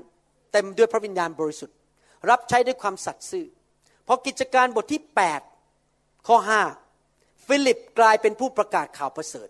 [0.52, 1.76] เต็มด้วยพระวิญญาณบริสุทธิ์
[2.30, 3.46] รับใช้ด้วยความสัตย์ซื่อ
[4.06, 5.02] พอกิจการบทที่
[5.64, 6.36] 8 ข้อ
[6.92, 9.48] 5 ฟิลิปกลายเป็นผู้ประกาศข่าวประเสริฐ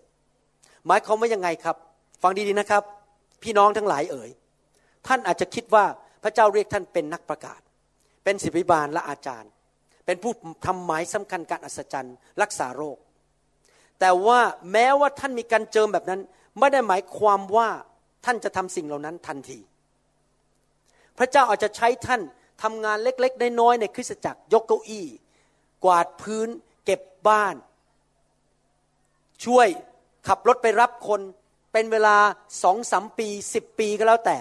[0.87, 1.77] หมายความว่ายังไงครับ
[2.21, 2.83] ฟังดีๆนะครับ
[3.43, 4.29] พี่น้องทั้งหลายเอ๋ย
[5.07, 5.85] ท่านอาจจะคิดว่า
[6.23, 7.61] พระเจ้าเรียกท่านเป็นนักประกาศ
[8.23, 9.51] เป็นศิบิบาลและอาจารย์
[10.05, 10.33] เป็นผู้
[10.65, 12.97] ทำหมายสำคัญการอัศจรรย์ รักษาโรค
[13.99, 14.39] แต่ว่า
[14.71, 16.21] แม้ว่าท่านมีการเจิมแบบนั้น
[16.59, 17.69] ไม่ได้หมายความว่า
[18.25, 19.59] ท่านจะทำสิ่งเหล่านั้นทันที
[21.17, 22.21] พระเจ้าอาจจะใช้ท่าน
[22.63, 25.05] ทำงานเล็กๆน้อยๆในคริสตจักรยกเก้าอี้
[25.83, 26.49] กวาดพื้น
[26.85, 27.55] เก็บบ้าน
[29.45, 29.67] ช่วย
[30.27, 31.21] ขับรถไปรับคน
[31.73, 32.17] เป็นเวลา
[32.63, 34.37] สองสามปีสิบปีก็แล้วแต่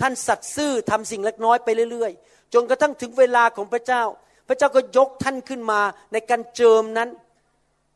[0.00, 4.02] ท่านสัตซ์ซื่อทำสิ่งเล็กน้อยไปเรื่อยๆ จนกระทั่งถึงเวลาของพระเจ้า
[4.48, 5.80] พระเจ้าก็ยกท่านขึ้นมา
[6.12, 7.10] ในการเจิมนั้น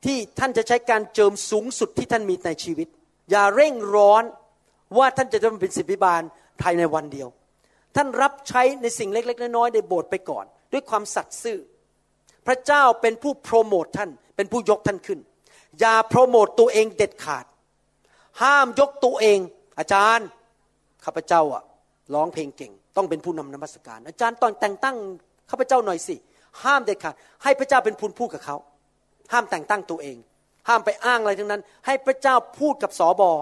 [0.05, 2.89] ที่ท่านจะใช้การเจิมสูงสุดที่ท่านมีในชีวิต
[3.31, 4.25] อย่าเร่งร้อน
[4.99, 6.23] ว่าท่านจะต้องเป็นศิบิบาล
[6.63, 7.29] ภายในวันเดียว
[7.97, 11.59] ท่านรับใช้ในสิ่งเล็ก ๆ น้อยๆในโบสถ์ไปก่อน ด้วยความสัตย์ซื่อ
[12.47, 15.21] พระเจ้าเป็นผู้โปรโมทท่าน เป็นผู้ยกท่านขึ้น
[15.81, 17.45] อย่าโปรโมทตัวเองเด็ดขาด
[18.43, 19.39] ห้ามยกตัวเอง
[19.79, 20.27] อาจารย์
[21.05, 21.63] ข้าพเจ้าอะ
[22.15, 24.97] ร้องเพลงเก่ง ต้องเป็นผู้นำนมัสการ อาจารย์ตอนแต่งตั้ง
[25.51, 26.17] ข้าพเจ้าหน่อยสิ
[26.65, 28.57] ห้ามเด็ดขาด ให้พระเจ้าเป็นผู้พูดกับเขา
[29.33, 30.17] ห้ามแต่งตั้งตัวเอง
[30.69, 33.33] ห้ามไปอ้างอะไรทั้งนั้น ให้พระเจ้าพูดกับสอบอ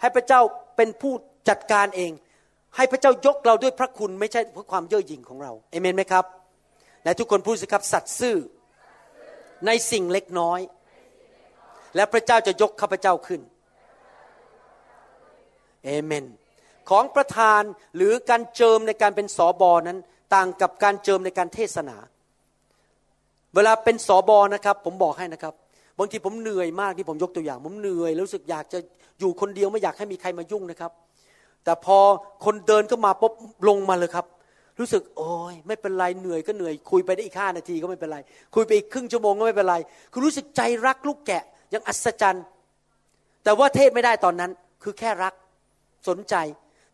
[0.00, 0.40] ให้พระเจ้า
[0.76, 1.12] เป็นผู้
[1.48, 2.12] จัดการเอง
[2.76, 6.24] ให้พระเจ้ายกเราด้วยพระคุณไม่ใช่เพราะความเย่อหยิ่งของเราเอเมนไหมครับ
[7.04, 8.36] และทุกคนพูดสิครับสัตย์ซื่อ
[9.66, 10.60] ในสิ่งเล็กน้อย
[11.96, 13.40] และพระเจ้าจะยกข้าพเจ้าขึ้น
[15.84, 16.24] เอเมน
[16.90, 17.62] ของประธาน
[17.96, 19.98] หรือการเจิมในการเป็นสอบอนั้น
[20.34, 21.96] ต่างกับการเจิมในการเทศนา
[23.54, 25.54] เวลาเป็นสอบอนะครับ ผมบอกให้นะครับ
[25.98, 28.78] บางทีผมเหนื่อยมากที่ผมยกตัวอย่าง ผมเหนื่อยรู้สึกอยากจะ
[29.20, 30.92] อยู่คนเดียวไม่อยากให้มีใครมายุ่งนะครับ
[31.64, 31.98] แต่พอ
[32.44, 33.32] คนเดินก็มาปุ๊บ
[33.68, 34.26] ลงมาเลยครับ
[34.78, 38.18] รู้สึกโอ้ยไม่เป็นไรเหนื่อยก็เหนื่อย คุยไปได้อีกห้านาทีก็ไม่เป็นไร
[38.54, 39.76] คุยไปอีกครึ่งชั่วโมงก็ไม่เป็นไร
[40.12, 41.42] คือรู้สึกใจรักลูกแกะ
[41.74, 42.44] ยังอัศจรรย์
[43.44, 44.50] แต่ว่าเทศไม่ได้ตอนนั้น
[44.82, 45.34] คือแค่รัก
[46.08, 46.34] สนใจ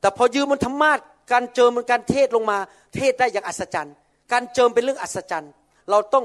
[0.01, 0.99] แต่พอยืมมันธรรมาท
[1.32, 2.59] การเจิมมันการเทศลงมา
[2.96, 3.94] เทศได้อย่างอัศจรรย์
[4.32, 5.53] การเจิมเป็นเรื่องอัศจรรย์
[5.90, 6.24] เราต้อง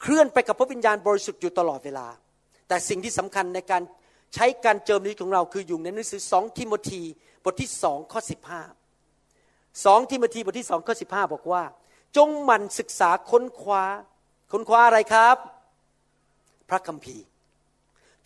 [0.00, 2.06] เคลื่อนไปกับพระวิญญาณบริสุทธิ์อยู่ตลอดเวลา
[2.68, 3.82] แต่สิ่งที่สำคัญในการ
[4.34, 7.02] ใช้การเจิมนี้ของเราคืออยู่ในหนังสือสองทิโมธี
[7.44, 8.62] บทที่สองข้อสิบห้า
[9.84, 11.62] สองทิโมธีบทที่สองข้อสิบห้าบอกว่า
[12.16, 13.84] จงหมั่นศึกษาค้นคว้า
[14.52, 15.36] ค้นคว้าอะไรครับ
[16.70, 17.24] พระคัมภีร์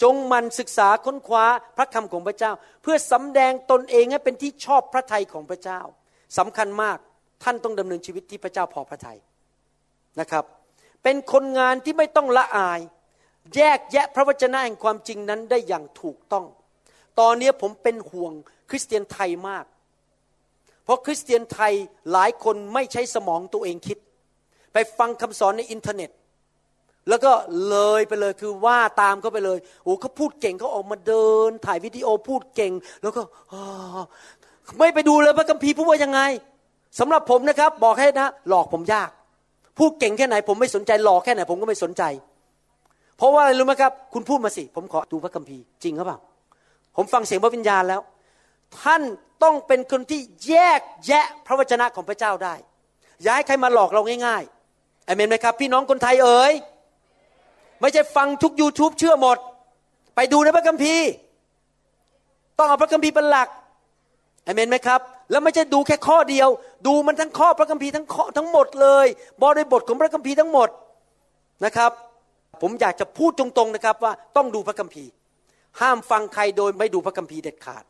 [0.02, 1.44] จงมันศึกษาค้นคว้า
[1.76, 2.52] พระคำของพระเจ้า
[2.82, 5.80] เพื่อสำแดงตนเองให้เป็นที่ชอบพระทัยของพระเจ้า
[6.38, 6.98] สำคัญมาก
[7.42, 9.18] ท่านต้องดำเนินชีวิตที่พระเจ้าพอพระทัย
[10.20, 10.44] นะครับ
[11.04, 12.80] เป็นคนงานที่ไม่ต้องละอาย
[13.56, 16.46] แยกแยะพระวจนะแห่งความจริงนั้นได้อย่างถูกต้อง
[17.20, 18.32] ตอนนี้ผมเป็นห่วง
[18.70, 19.64] คริสเตียนไทยมาก
[20.84, 21.72] เพราะคริสเตียนไทย
[22.12, 23.98] หลายคนไม่ใช้สมองตัวเองคิด
[24.72, 26.10] ไปฟังคำสอนในอินเทอร์เน็ต
[27.08, 27.32] แล้วก็
[27.68, 33.22] เลยไปเลยคือว่าตามเขาไปเลยโอ้เขาพูดเก่งเขาออกมาเดิน ถ่ายวิดีโอพูดเก่ง แล้วก็
[34.78, 36.20] ไม่ไปดูเลยพระคัมภีร์พูดว่ายังไง
[36.98, 39.10] สำหรับผมนะครับ บอกให้นะ หลอกผมยาก
[39.78, 42.02] พูดเก่งแค่ไหน ผมไม่สนใจหล่อแค่ไหน ผมก็ไม่สนใจ
[43.16, 46.18] เพราะว่าอะไรรู้ไหมครับ คุณพูดมาสิ ผมขอดูพระคัมภีร์จริงหรือเปล่า
[46.96, 48.00] ผมฟังเสียงพระวิญญาณแล้ว
[48.82, 49.02] ท่าน
[49.42, 52.54] ต้องเป็นคนที่แยกแยะพระวจนะของพระเจ้าได้
[53.22, 56.52] อย่าให้ใครมาหลอกเราง่ายๆอเมนไหมครับ พี่น้องคนไทยเอ๋ย
[57.80, 59.38] ไม่ใช่ฟังทุก YouTube เชื่อหมด
[60.16, 61.08] ไปดูในพระคัมภีร์
[62.58, 63.48] ต้องเอาพระคัมภีร์เป็นหลัก
[64.46, 65.00] อเมนไหมครับ
[65.30, 66.48] แล้วไม่ใช่ดูแค่ข้อเดียว
[66.86, 69.06] ดูมันทั้งข้อพระคัมภีร์ทั้งข้อทั้งหมดเลย
[69.42, 70.68] บริบทของพระคัมภีร์ทั้งหมด
[71.64, 71.92] นะครับ
[72.62, 75.10] ผมอยากจะพูดตรงๆนะครับว่าต้องดูพระคัมภีร์
[75.80, 77.84] ห้ามฟังใครโดยไม่ดูพระคัมภีร์เด็ดขาด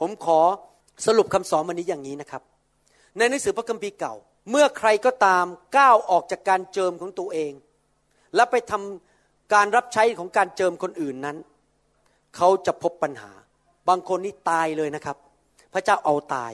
[0.00, 0.40] ผมขอ
[1.06, 2.42] สรุปคำสอนวันนี้อย่างนี้นะครับ
[3.18, 4.14] ในหนังสือพระคัมภีร์เก่า
[4.50, 5.44] เมื่อใครก็ตาม
[5.76, 7.52] ก้าวออกจากการเจิมของตัวเอง
[8.34, 11.36] และไปทำการรับใช้ของการเจิมคนอื่นนั้น
[12.36, 13.32] เขาจะพบปัญหา
[13.88, 15.16] บางคนนี่ตายเลยนะครับ
[15.72, 16.52] พระเจ้าเอาตาย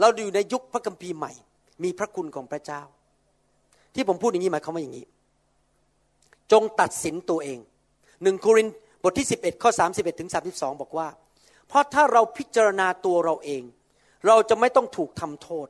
[0.00, 1.32] เราอยู่ในยุคพระคัมภีร์ใหม่
[1.82, 2.82] มีพระคุณของพระเจ้า
[3.94, 5.06] ที่ผมพูดอย่างนี้หมายความว่าอย่างนี้
[6.52, 7.58] จงตัดสินตัวเอง
[8.22, 8.68] หนึ่งโคริน
[9.02, 11.08] บทที่ 11 ข้อ 31ถึง32 บอกว่า
[11.68, 13.62] เพราะถ้าเราพิจารณาตัวเราเอง
[14.26, 15.68] เราจะไม่ต้องถูกทำโทษ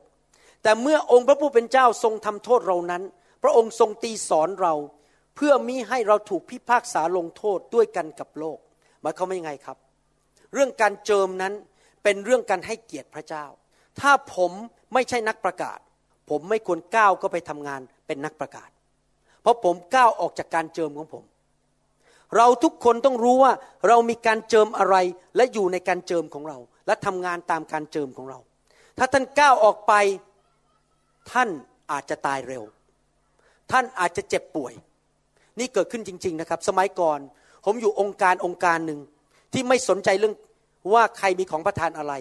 [0.63, 3.03] แต่เมื่อองค์พระผู้เป็นเจ้าทรงทำโทษเรานั้น
[3.43, 4.73] พระองค์ทรงตีสอนเรา
[5.35, 8.57] เพื่อมิให้เราถูกพิพากษาลงโทษด้วยกันกับโลก
[9.01, 9.77] หมายความว่ายังไงครับ
[10.53, 11.53] เรื่องการเจิมนั้น
[12.03, 13.45] เป็นเรื่องการให้เกียรติพระเจ้า
[13.99, 14.51] ถ้าผม
[14.93, 15.79] ไม่ใช่นักประกาศ
[16.29, 18.69] ผมไม่ควรก้าวก็ไปทำงานเป็นนักประกาศ
[19.41, 21.23] เพราะผมก้าวออกจากการเจิมของผม
[22.37, 23.53] เราทุกคนต้องรู้ว่า
[23.87, 24.95] เรามีการเจิมอะไร
[25.35, 28.39] และอยู่ในการเจิมของเรา และทำงานตามการเจิมของเรา
[28.97, 29.93] ถ้าท่านก้าวออกไป
[31.31, 31.49] ท่าน
[31.91, 32.63] อาจจะตายเร็ว
[33.71, 34.73] ท่านอาจจะเจ็บป่วย
[35.59, 37.19] นี่เกิดขึ้นจริง ๆนะครับ สมัยก่อน
[37.65, 38.99] ผมอยู่องค์การองค์การหนึ่ง
[39.53, 40.35] ที่ไม่สนใจเรื่อง
[40.93, 42.13] ว่าใครมีของประทานอะไร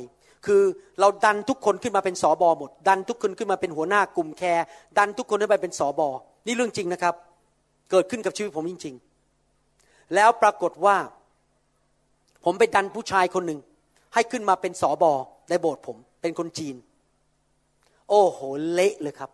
[0.46, 0.62] คือ
[1.00, 4.64] เราดันทุกคนขึ้นมาเป็นสอบอหมด ดันทุกคนขึ้นมาเป็นหัวหน้ากลุ่มแคร์
[4.98, 6.08] ดันทุกคนขึ้นไปเป็นสอบอ
[6.46, 7.14] นี่เรื่องจริงนะครับ
[7.90, 8.94] เกิดขึ้นกับชีวิตผมจริง
[9.54, 10.96] ๆ แล้วปรากฏว่า
[12.44, 13.60] ผมไปดันผู้ชายคนหนึ่ง
[14.14, 15.12] ให้ขึ้นมาเป็นสอบอ
[15.48, 16.76] ในโบสถ์ผม เป็นคนจีน
[18.08, 18.38] โอ้โห
[18.72, 19.30] เละเลยครับ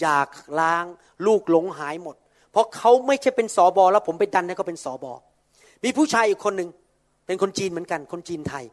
[0.00, 0.28] อยาก
[0.60, 0.84] ล้าง
[1.26, 2.16] ลูกหลงหายหมด
[2.52, 5.12] เพราะเขาไม่ใช่เป็นสอบอแล้วผมไปดันให้เขาเป็นสอบอ
[5.84, 6.68] มีผู้ชายอีกคนหนึ่ง
[7.30, 8.64] เป็นคนจีนเหมือนกัน คนจีนไทย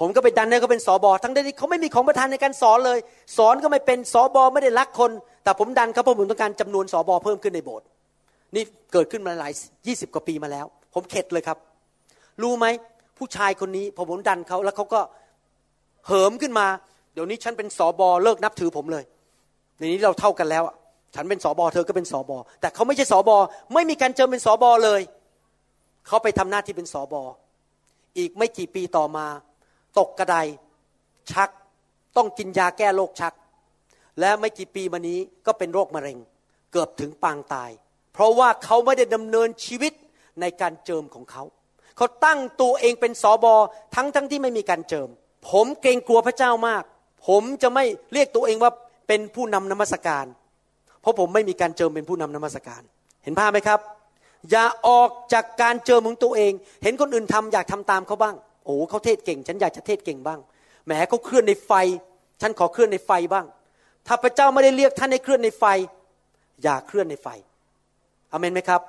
[0.00, 2.98] ผมก็ไปดันให้เขาเป็นสอบอทั้งที่เขาไม่มีของประทานในการสอนเลย
[3.36, 5.10] สอนก็ไม่เป็นสอบอไม่ได้รักคน
[5.44, 7.86] แต่ผมดันเขาเพราะผมต้องการจำนวนสอบอเพิ่มขึ้นในโบสถ์
[8.54, 9.52] นี่เกิดขึ้นมาหลาย
[9.86, 11.58] ยี่สิบกว่าปีมาแล้ว ผมเข็ดเลยครับ
[12.42, 12.66] รู้ไหม
[13.18, 15.00] ผู้ชายคนนี้พอผมดันเขาแล้วเขาก็
[16.06, 16.66] เหิมขึ้นมา
[17.14, 19.04] เดี๋ยวนี้ฉันเป็นสอบอเลิกนับถือผมเลย
[19.78, 20.64] ในนี้เราเท่ากันแล้ว
[21.14, 23.36] ฉันเป็นสอบอเธอก็เป็นสอบอแต่เขาไม่ใช่สอบอ
[23.74, 25.00] ไม่มีการเจิมเป็นสอบอเลย
[26.06, 27.22] เขาไปทำหน้าที่เป็นสอบอ
[28.18, 29.26] อีกไม่กี่ปีต่อมา
[29.98, 30.36] ตกกระได
[31.32, 31.50] ชัก
[32.16, 33.34] ต้องกินยาแก้โรคชัก
[34.20, 36.18] และไม่กี่ปีมานี้ก็เป็นโรคมะเร็ง
[36.72, 37.70] เกือบถึงปางตาย
[38.12, 39.92] เพราะว่าเขาไม่ได้ดำเนินชีวิต
[40.40, 41.42] ในการเจิมของเขา
[41.96, 43.54] เขาตั้งตัวเองเป็นสอบอ
[43.94, 45.08] ทั้งทั้งที่ไม่มีการเจิม
[45.50, 46.82] ผมเกรงกลัวพระเจ้ามาก
[47.26, 48.72] ผมจะไม่เรียกตัวเองว่า
[49.08, 50.26] เป็นผู้นำนมัสการ
[51.00, 52.82] เพราะผมไม่มีการเจิมเป็นผู้นำนมัสการ
[53.24, 53.80] เห็นภาพไหมครับ
[54.50, 58.34] อย่าออกจากการเจิมของตัวเอง เห็นคนอื่นทำอยากทำตามเขาบ้าง
[58.64, 60.40] โอ้เขาเทศเก่ง ฉันอยากจะเทศเก่งบ้าง
[60.84, 61.72] แหมเขาเคลื่อนในไฟ
[62.40, 63.46] ฉันขอเคลื่อนในไฟบ้าง
[64.06, 65.64] ถ้าพระเจ้าไม่ได้เรียกท่านให้เคลื่อนในไฟ
[66.62, 67.28] อย่าเคลื่อนในไฟ
[68.32, 68.80] อเมนไหมครับ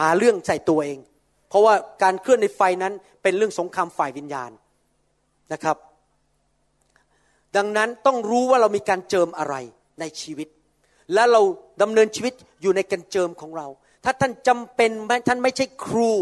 [0.00, 0.98] หาเรื่องใส่ตัวเอง
[1.48, 4.50] เพราะว่าการเคลื่อนในไฟนั้นเป็นเรื่องสงครามฝ่ายวิญญาณ
[5.52, 5.76] นะครับ
[7.56, 9.54] ดังนั้นต้องรู้ว่าเรามีการเจิมอะไร
[10.00, 10.48] ในชีวิต
[11.14, 11.40] และเรา
[11.82, 13.66] ดำเนินชีวิตอยู่ในการเจิมของเรา
[14.04, 14.90] ถ้าท่านจำเป็น
[15.28, 16.12] ท่านไม่ใช่ครู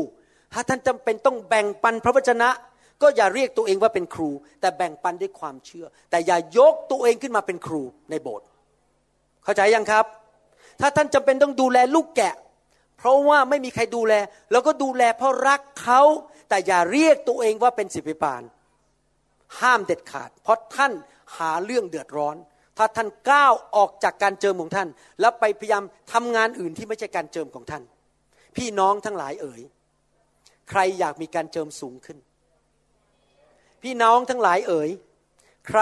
[0.52, 2.48] ถ้าท่านจำเป็นต้องแบ่งปันพระวจนะ
[3.02, 4.30] ก็อย่าเรียกตัวเองว่าเป็นครู
[4.60, 8.46] แต่แบ่งปันด้วยความเชื่อ แต่อย่ายกตัวเองขึ้นมาเป็นครูในโบสถ์
[9.44, 10.04] เข้าใจยังครับ
[10.80, 12.34] ถ้าท่านจำเป็นต้องดูแลลูกแกะ
[12.98, 14.14] เพราะว่าไม่มีใครดูแล
[14.52, 16.00] แล้วก็ดูแลเพราะรักเขา
[16.48, 18.42] แต่อย่าเรียกตัวเองว่าเป็นศิบิบาล
[19.60, 20.92] ห้ามเด็ดขาด เพราะท่าน
[21.36, 22.36] หาเรื่องเดือดร้อน
[22.78, 24.88] ถ้าท่านก้าวออกจากการเจิมของท่าน
[25.20, 27.82] แล้วไปพยายามทำงานอื่นที่ไม่ใช่การเจิมของท่าน
[28.56, 29.60] พี่น้องทั้งหลายเอ๋ย
[30.70, 32.18] ใครอยากมีการเจิมสูงขึ้น
[33.82, 34.90] พี่น้องทั้งหลายเอ๋ย
[35.68, 35.80] ใคร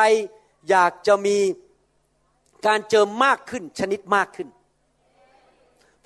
[0.71, 1.39] อยากจะมี
[2.67, 4.49] การเจิมมากขึ้นชนิดมากขึ้น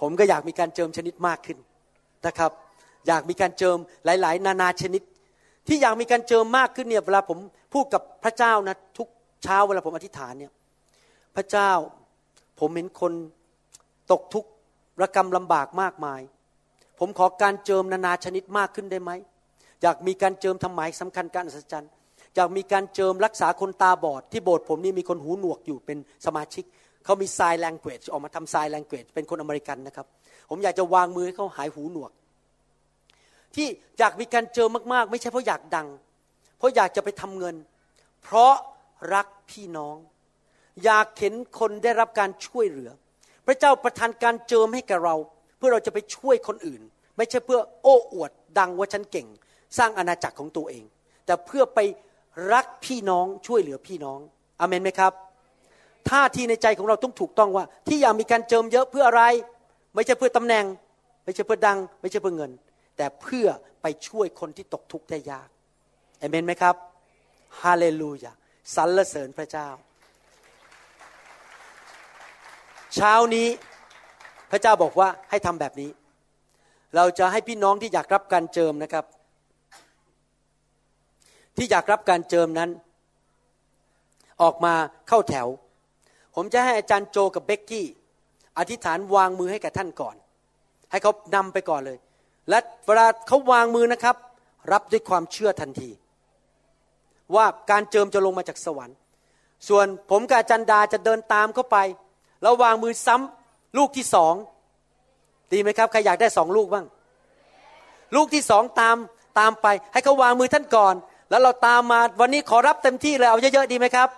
[0.01, 1.59] ผมก็อยากมีการเจิมชนิดมากขึ้น
[2.27, 2.51] นะครับ
[3.07, 5.03] อยากมีการเจิมหลาย ๆ นานาชนิด
[5.69, 7.39] ที่อยากมีการเจิมมากขึ้นเนี่ยเวลาผม
[7.75, 9.09] พูดกับพระเจ้านะทุก
[9.43, 10.53] เช้าเวลาผมอธิษฐานเนี่ย
[11.37, 11.71] พระเจ้า
[12.61, 13.13] ผมเห็นคน
[14.13, 14.51] ตกทุกข์
[15.01, 16.21] ระกรรมลำบากมากมาย
[16.99, 19.11] ผมขอการเจิมนานาชนิดมากขึ้นได้ไหม
[19.83, 21.91] อยากมีการเจิมทำหมายสำคัญการอัศจรรย์
[22.35, 26.65] อยากมีการเจิมรักษาคนตาบอด ที่โบสถ์ผมนี่มีคนหูหนวกอยู่เป็นสมาชิก
[27.05, 30.07] เขามี sign language ออกมาทำ sign language เป็นคนอเมริกันนะครับ
[30.51, 32.11] ผมอยากจะวางมือให้เขาหายหูหนวก
[33.55, 33.67] ที่
[33.99, 35.89] อยากมีการเจิมมากๆ ไม่ใช่เพราะอยากดัง
[36.59, 37.57] เพราะอยากจะไปทำเงิน
[38.23, 38.55] เพราะ
[39.15, 39.97] รักพี่น้อง
[40.85, 42.91] อยากเห็นคนได้รับการช่วยเหลือ
[43.47, 45.17] พระเจ้าประทานการเจิมให้กับเรา
[45.57, 46.83] เพื่อเราจะไปช่วยคนอื่น
[47.17, 49.27] ไม่ใช่เพื่อโอ้อวดดังว่าฉันเก่ง
[49.79, 50.85] สร้างอาณาจักรของตัวเอง
[51.27, 51.79] แต่เพื่อไป
[52.53, 54.21] รักพี่น้องช่วยเหลือพี่น้อง
[54.61, 55.13] อเมนไหมครับ
[56.11, 59.23] ท่าทีในใจของเราต้องถูกต้องว่า ที่อยากมีการเจิมเยอะเพื่ออะไร
[59.95, 60.65] ไม่ใช่เพื่อตำแหน่ง
[61.25, 62.53] ไม่ใช่เพื่อดัง ไม่ใช่เพื่อเงิน
[62.97, 63.47] แต่เพื่อ
[63.83, 65.49] ไปช่วยคนที่ตกทุกข์ได้ยาก
[66.19, 66.75] เอเมนไหมครับ
[67.63, 68.33] ฮาเลลูยา
[68.75, 69.69] สรรเสริญพระเจ้า
[72.95, 73.49] เช้านี้
[74.51, 75.91] พระเจ้าบอกว่าให้ทำแบบนี้
[76.97, 79.05] เราจะให้พี่น้องที่อยากรับการเจิมนะครับ
[81.57, 82.71] ที่อยากรับการเจิมนั้น
[84.43, 84.75] ออกมา
[85.09, 85.49] เข้าแถว
[86.35, 87.87] ผมจะให้อาจารย์โจกับเบกกี้
[88.59, 90.17] อธิษฐานวางมือให้กับท่านก่อน
[90.91, 91.99] ให้เขานำไปก่อนเลย
[92.49, 94.17] และเวลาเขาวางมือนะครับ
[94.73, 95.91] รับด้วยความเชื่อทันที
[97.35, 98.97] ว่าการเจิมจะลงมาจากสวรรค์
[99.69, 101.77] ส่วนผมกับอาจารย์ดาจะเดินตามเข้าไป
[102.45, 104.35] แล้วางมือซ้ำลูกที่สอง
[105.53, 106.87] ดีไหมครับใครอยากได้สองลูกบ้าง
[108.17, 108.97] ลูกที่สองตาม
[109.39, 110.95] ตามไป ให้เขาวางมือท่านก่อน
[111.31, 114.09] แล้วเราตามมาวันนี้ขอรับเต็มที่เลยเอาเยอะๆดีไหมครับ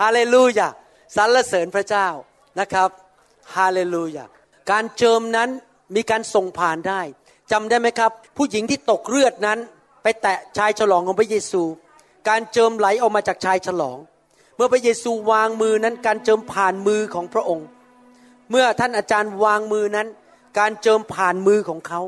[0.00, 0.68] ฮาเลลูยา
[1.16, 2.08] สรรเสริญพระเจ้า
[2.60, 2.88] นะครับ
[3.56, 4.24] ฮาเลลูยา
[4.70, 5.48] การเจิมนั้น
[5.96, 7.00] มีการส่งผ่านได้
[7.52, 9.58] จำได้ไหมครับ ผู้หญิงที่ตกเลือดนั้น
[10.02, 11.62] ไปแตะชายฉลองของพระเยซู
[12.28, 13.98] การเจิมไหลออกมาจากชายฉลอง
[14.62, 17.66] มื่อพระเยซูวางมือนั้นการเจิมผ่านมือของพระองค์
[18.50, 20.06] เมื่อท่านอาจารย์วางมือนั้น
[20.58, 22.00] การเจิมผ่านมือของเขา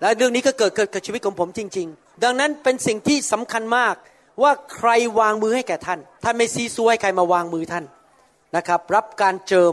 [0.00, 3.94] และเรื่องนี้ก็เกิดเกิดกับชีวิตของผมจริง ๆ ดังนั้นเป็นสิ่งที่สำคัญมาก
[4.42, 7.84] ว่าใครวางมือให้แก่ท่าน ท่านไม่ซีซัวให้ใครมาวางมือท่าน
[8.56, 9.72] นะครับ รับการเจิม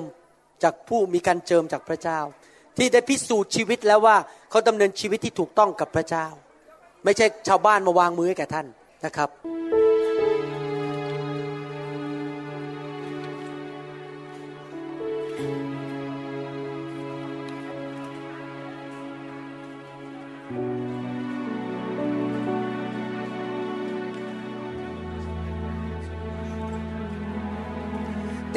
[0.64, 2.20] จากผู้มีการเจิมจากพระเจ้า
[2.78, 4.18] ที่ได้พิสูจน์ชีวิตแล้วว่า
[4.50, 6.26] เขาดำเนินชีวิตที่ถูกต้องกับพระเจ้า
[7.04, 8.68] ไม่ใช่ชาวบ้านมาวางมือให้แก่ท่าน
[9.06, 9.85] นะครับ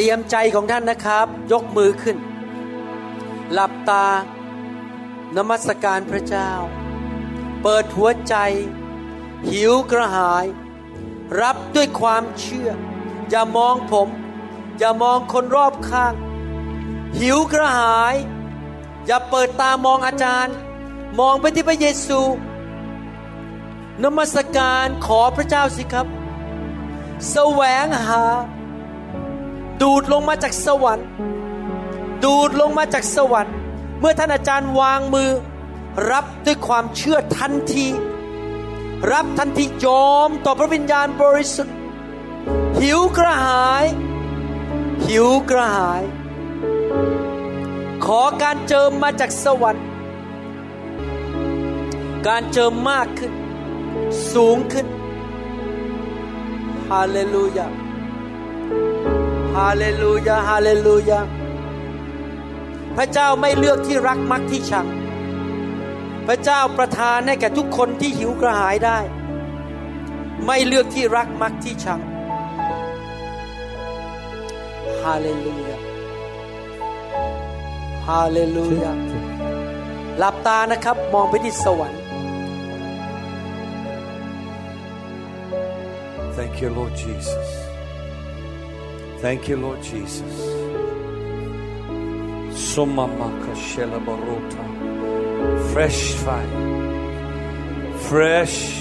[0.01, 2.17] เตรียมใจของท่านนะครับ ยกมือขึ้น
[3.53, 4.09] หลับตา
[5.37, 6.51] นมัสการพระเจ้า
[7.63, 8.35] เปิดหัวใจ
[9.51, 10.47] หิวกระหาย
[11.41, 12.71] รับด้วยความเชื่อ
[13.31, 14.09] อย่ามองผม
[14.79, 16.15] อย่ามองคนรอบข้าง
[17.19, 18.15] หิวกระหาย
[19.07, 20.57] อย่าเปิดตามองอาจารย์
[21.19, 22.21] มองไปที่พระเยซู
[24.03, 26.07] นมัสการขอพระเจ้าสิครับ
[27.31, 28.25] แสวงหา
[29.83, 31.07] ดูดลงมาจากสวรรค์
[32.25, 33.55] ดูดลงมาจากสวรรค์
[34.01, 35.31] เมื่อท่านอาจารย์วางมือ
[36.11, 37.87] รับด้วยความเชื่อทันที
[39.13, 41.75] รับทันทียอมต่อพระวิญญาณบริสุทธิ์
[42.81, 43.85] หิวกระหาย
[45.07, 46.03] หิวกระหาย
[48.05, 49.87] ขอการเจิมมาจากสวรรค์
[52.27, 53.33] การเจิมมากขึ้น
[54.33, 54.87] สูงขึ้น
[56.89, 57.69] ฮาเลลูยา
[59.59, 61.21] ฮาเลลูยาฮาเลลูยา
[62.97, 64.87] พระเจ้าไม่เลือกที่รักมักที่ชัง
[66.27, 68.99] พระเจ้าประทานให้แก่ทุกคนที่หิวกระหายได้
[70.45, 72.01] ไม่เลือกที่รักมักที่ชัง
[75.03, 75.79] ฮาเลลูยา
[78.09, 78.93] ฮาเลลูยา
[80.19, 82.03] หลับตานะครับมองไปที่สวรรค์
[86.37, 87.68] Thank you, Lord Jesus.
[89.21, 90.23] Thank you, Lord Jesus.
[95.73, 96.47] Fresh fire.
[98.09, 98.81] Fresh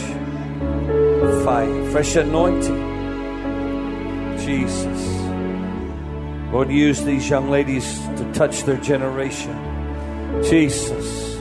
[1.43, 1.91] fire.
[1.91, 2.87] Fresh anointing.
[4.37, 5.17] Jesus.
[6.51, 9.55] Lord, use these young ladies to touch their generation.
[10.43, 11.35] Jesus.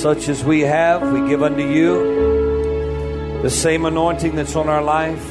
[0.00, 3.42] Such as we have, we give unto you.
[3.42, 5.28] The same anointing that's on our life,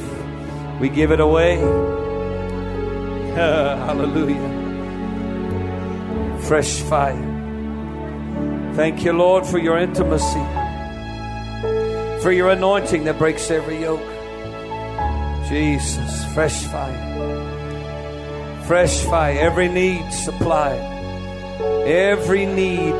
[0.80, 1.56] we give it away.
[3.86, 4.58] Hallelujah.
[6.42, 7.30] Fresh fire.
[8.74, 10.44] Thank you, Lord, for your intimacy,
[12.22, 14.00] for your anointing that breaks every yoke.
[15.48, 17.10] Jesus, fresh fire.
[18.66, 19.38] Fresh fire.
[19.38, 20.80] Every need supplied.
[21.86, 22.94] Every need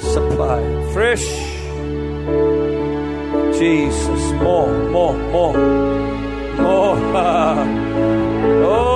[0.00, 0.92] supplied.
[0.92, 1.24] Fresh.
[3.58, 5.56] Jesus, more, more, more,
[6.56, 6.96] more.
[8.66, 8.91] oh,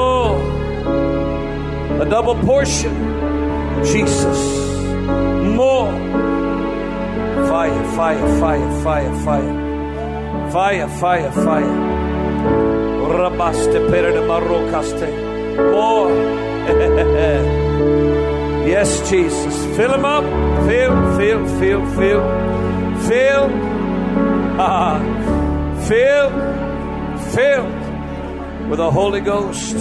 [2.01, 2.93] a double portion.
[3.85, 4.41] Jesus,
[5.57, 5.93] more.
[7.49, 9.55] Fire, fire, fire, fire, fire,
[10.51, 11.75] fire, fire, fire.
[13.09, 15.09] Rabaste pere de marokaste.
[15.73, 16.11] More.
[18.69, 19.57] yes, Jesus.
[19.77, 20.25] Fill him up.
[20.67, 22.23] Fill, fill, fill, fill,
[23.09, 23.51] fill.
[24.59, 24.99] Ah,
[25.87, 26.35] filled,
[27.33, 27.81] filled
[28.69, 29.77] with the Holy Ghost.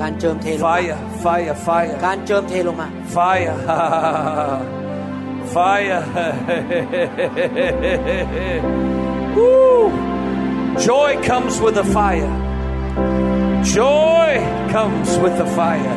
[0.00, 3.56] การเจิมเทลงมา Fire, fire, fire, การเจิมเทลงมา fire,
[5.54, 6.02] fire.
[9.36, 9.82] Woo.
[10.88, 12.32] Joy comes with the fire.
[13.78, 14.30] Joy
[14.74, 15.94] comes with the fire.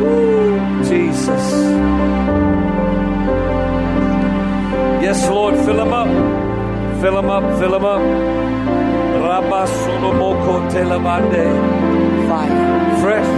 [0.00, 0.84] Woo.
[0.90, 1.44] Jesus.
[5.06, 6.10] Yes, Lord, fill them up.
[7.00, 8.02] Fill them up, fill them up.
[9.28, 11.46] Rabasulomoko telamande.
[12.40, 12.40] ไฟ
[13.02, 13.30] Fresh.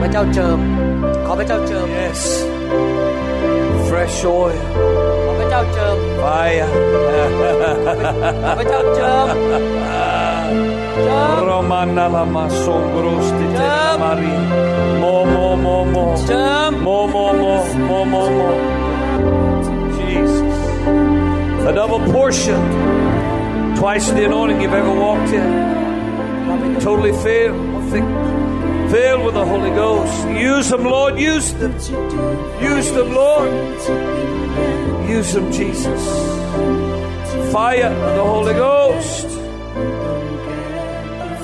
[0.00, 0.58] พระเจ้าเจิม
[1.26, 2.20] ขอพระเจ้าเจิม Yes.
[3.88, 4.56] Fresh oil.
[5.24, 6.68] ขอพระเจ้าเจิม Fire.
[8.44, 9.26] ขอพระเจ้าเจิม
[11.04, 13.56] เจิม Romana lama sombrosti Jump.
[13.58, 14.32] telamari.
[15.02, 16.14] More, more, more, more.
[16.28, 18.58] เจิม More, more, more, more, more, more.
[19.98, 20.56] Jesus.
[21.70, 22.60] A double portion.
[23.78, 25.48] Twice the anointing you've ever walked in.
[26.86, 27.14] Totally
[27.91, 28.91] filled.
[28.91, 30.27] Filled with the Holy Ghost.
[30.29, 31.19] Use them, Lord.
[31.19, 31.73] Use them.
[32.61, 33.51] Use them, Lord.
[35.09, 36.03] Use them, Jesus.
[37.51, 39.27] Fire of the Holy Ghost.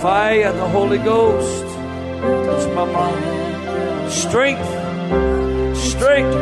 [0.01, 1.65] Fire of the Holy Ghost.
[2.21, 4.11] Touch my mind.
[4.11, 4.67] Strength.
[5.77, 6.37] Strength.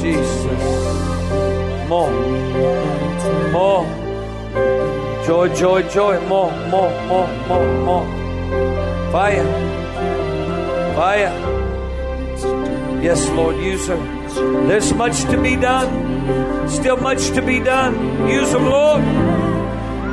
[0.00, 0.62] Jesus.
[1.88, 2.12] More.
[3.50, 4.05] More.
[5.26, 6.20] Joy, joy, joy.
[6.28, 8.06] More, more, more, more, more.
[9.10, 9.44] Fire.
[10.94, 11.34] Fire.
[13.02, 13.96] Yes, Lord, use her.
[14.68, 16.68] There's much to be done.
[16.68, 18.28] Still much to be done.
[18.28, 19.02] Use them, Lord.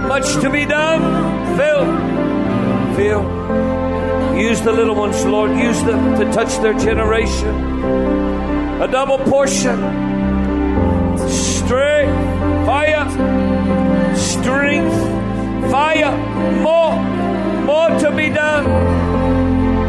[0.09, 1.01] Much to be done.
[1.57, 1.86] Fill.
[2.95, 4.36] Fill.
[4.36, 5.51] Use the little ones, Lord.
[5.51, 7.53] Use them to touch their generation.
[8.82, 9.78] A double portion.
[11.30, 12.66] Strength.
[12.66, 13.53] Fire
[14.43, 16.11] strength, fire,
[16.61, 16.95] more,
[17.65, 18.65] more to be done.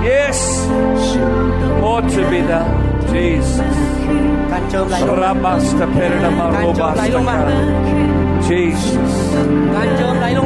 [0.04, 0.38] Yes,
[1.80, 2.70] more to be done.
[3.12, 3.60] Jesus.
[8.48, 9.10] Jesus.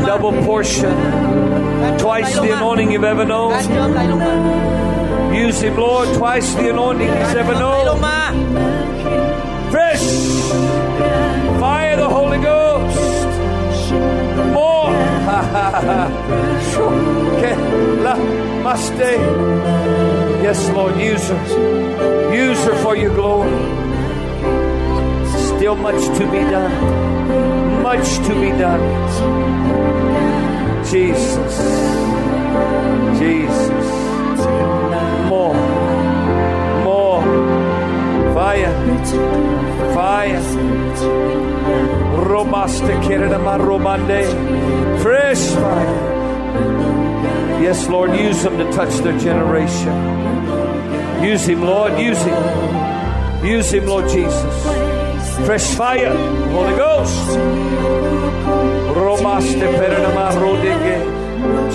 [0.06, 0.94] Double portion.
[1.98, 3.52] Twice the anointing you've ever known.
[5.34, 7.84] Use Him, Lord, twice the anointing He's ever known.
[9.70, 10.06] Fresh.
[11.60, 12.67] Fire the Holy Ghost.
[20.48, 20.96] Yes, Lord.
[20.98, 22.34] Use her.
[22.34, 23.52] Use her for your glory.
[25.50, 27.82] Still much to be done.
[27.82, 28.82] Much to be done.
[30.84, 31.54] Jesus.
[33.18, 33.88] Jesus.
[35.28, 35.54] More.
[36.84, 37.22] More.
[38.32, 38.72] Fire.
[39.94, 40.42] Fire.
[42.24, 44.87] Romaste keredama romande.
[45.02, 46.18] Fresh fire.
[47.62, 49.94] Yes, Lord, use them to touch their generation.
[51.22, 53.44] Use him, Lord, use him.
[53.44, 54.64] Use him, Lord Jesus.
[55.46, 56.14] Fresh fire,
[56.50, 57.38] Holy Ghost.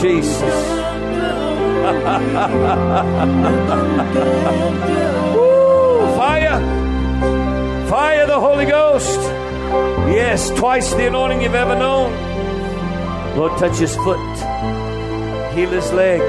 [0.01, 0.83] Jesus.
[6.17, 6.59] Fire.
[7.87, 9.19] Fire the Holy Ghost.
[10.09, 12.11] Yes, twice the anointing you've ever known.
[13.35, 14.19] Lord, touch his foot.
[15.55, 16.21] Heal his leg.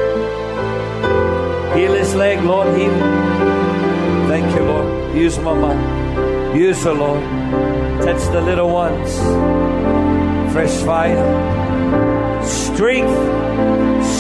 [1.76, 2.68] Heal his leg, Lord.
[2.78, 2.94] Heal.
[4.28, 5.14] Thank you, Lord.
[5.14, 5.74] Use Mama.
[6.56, 7.20] Use her, Lord.
[8.02, 9.18] Touch the little ones.
[10.52, 11.24] Fresh fire.
[12.42, 13.16] Strength.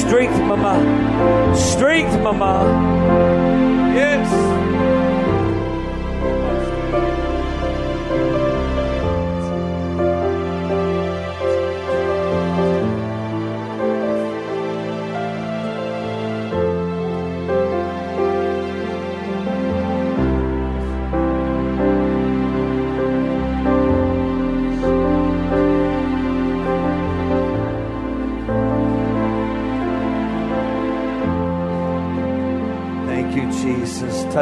[0.00, 1.54] Strength, Mama.
[1.56, 2.64] Strength, Mama.
[3.94, 4.43] Yes.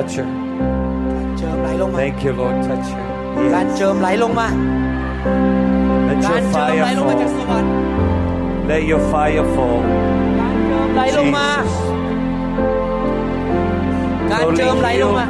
[0.01, 0.27] Touch her.
[1.11, 2.55] การเจิมไหลลงมา Thank you, Lord.
[2.67, 3.05] Touch her.
[3.53, 3.75] การ Yes.
[3.75, 4.47] เจิมไหลลงมา
[6.07, 7.49] Let การ your เจิมไหล fire ลงมาจากส fall.
[7.49, 7.71] วรรค์
[8.69, 9.79] Let your fire fall.
[10.93, 11.67] ไหลลงมา Jesus.
[14.31, 15.25] การเจิมไหลลงมา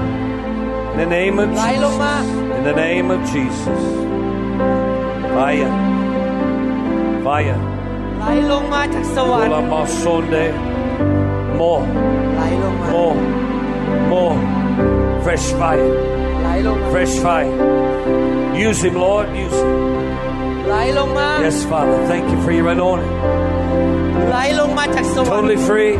[0.93, 2.55] In the name of ไหลลงมา Jesus.
[2.57, 3.82] In the name of Jesus.
[5.36, 5.72] Fire.
[7.28, 7.57] Fire.
[8.20, 10.45] ไหลลงมาจากสวรรค์ Ola masonde.
[11.59, 11.84] More.
[12.36, 13.18] ไหลลงมา More.
[14.11, 14.36] More.
[15.23, 15.89] Fresh fire.
[16.91, 18.57] Fresh fire.
[18.57, 19.29] Use him, Lord.
[19.37, 20.66] Use him.
[21.43, 22.07] Yes, Father.
[22.07, 23.09] Thank you for your anointing.
[25.27, 25.95] Totally free.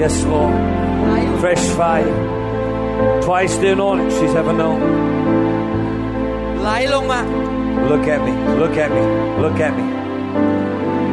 [0.00, 0.54] Yes, Lord.
[1.40, 3.22] Fresh fire.
[3.22, 4.80] Twice the anointing she's ever known.
[7.88, 8.32] Look at me.
[8.58, 9.02] Look at me.
[9.42, 9.84] Look at me.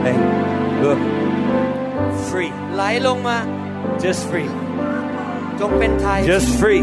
[0.05, 0.17] Hey,
[0.81, 0.99] look.
[2.29, 2.51] Free.
[4.01, 4.64] Just free
[5.60, 6.82] จงเป็นไทย Just free.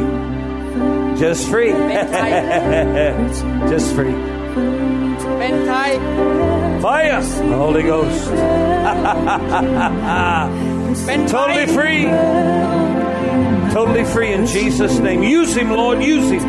[1.24, 1.72] Just free.
[3.72, 4.16] Just free.
[5.40, 5.92] เป็นไทย
[6.86, 7.22] Fire.
[7.52, 8.24] The Holy Ghost.
[11.08, 12.02] เป็นไทย Totally free.
[13.78, 15.22] Totally free in Jesus' name.
[15.40, 15.98] Use him, Lord.
[16.16, 16.44] Use him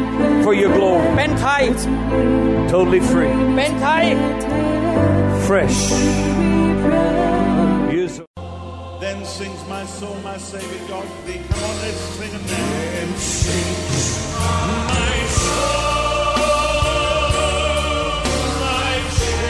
[0.44, 1.06] for your glory.
[1.16, 1.62] เป็นไทย
[2.72, 3.32] Totally free.
[3.56, 4.04] เป็นไทย
[5.46, 5.80] Fresh.
[9.73, 11.41] My soul, my Savior God thee.
[11.49, 12.69] Come on, let's sing it now.
[12.93, 14.05] Then sings
[14.39, 16.33] my soul,
[18.63, 19.43] my God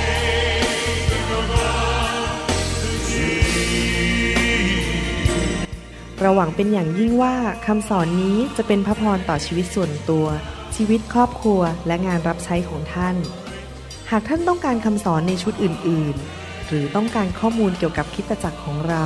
[6.22, 10.28] เราหวังเป็นอย่างยิ่งว่าคำสอนนี้จะเป็นพระพรต่อชีวิตส่วนตัว
[10.76, 13.16] ชีวิตครอบครัวและงานรับใช้ของท่าน
[14.12, 19.06] หากท่านต้องการคำสอนในชุดอื่น ๆ หรือต้องการข้อมูลเกี่ยวกับคริสตจักรของเรา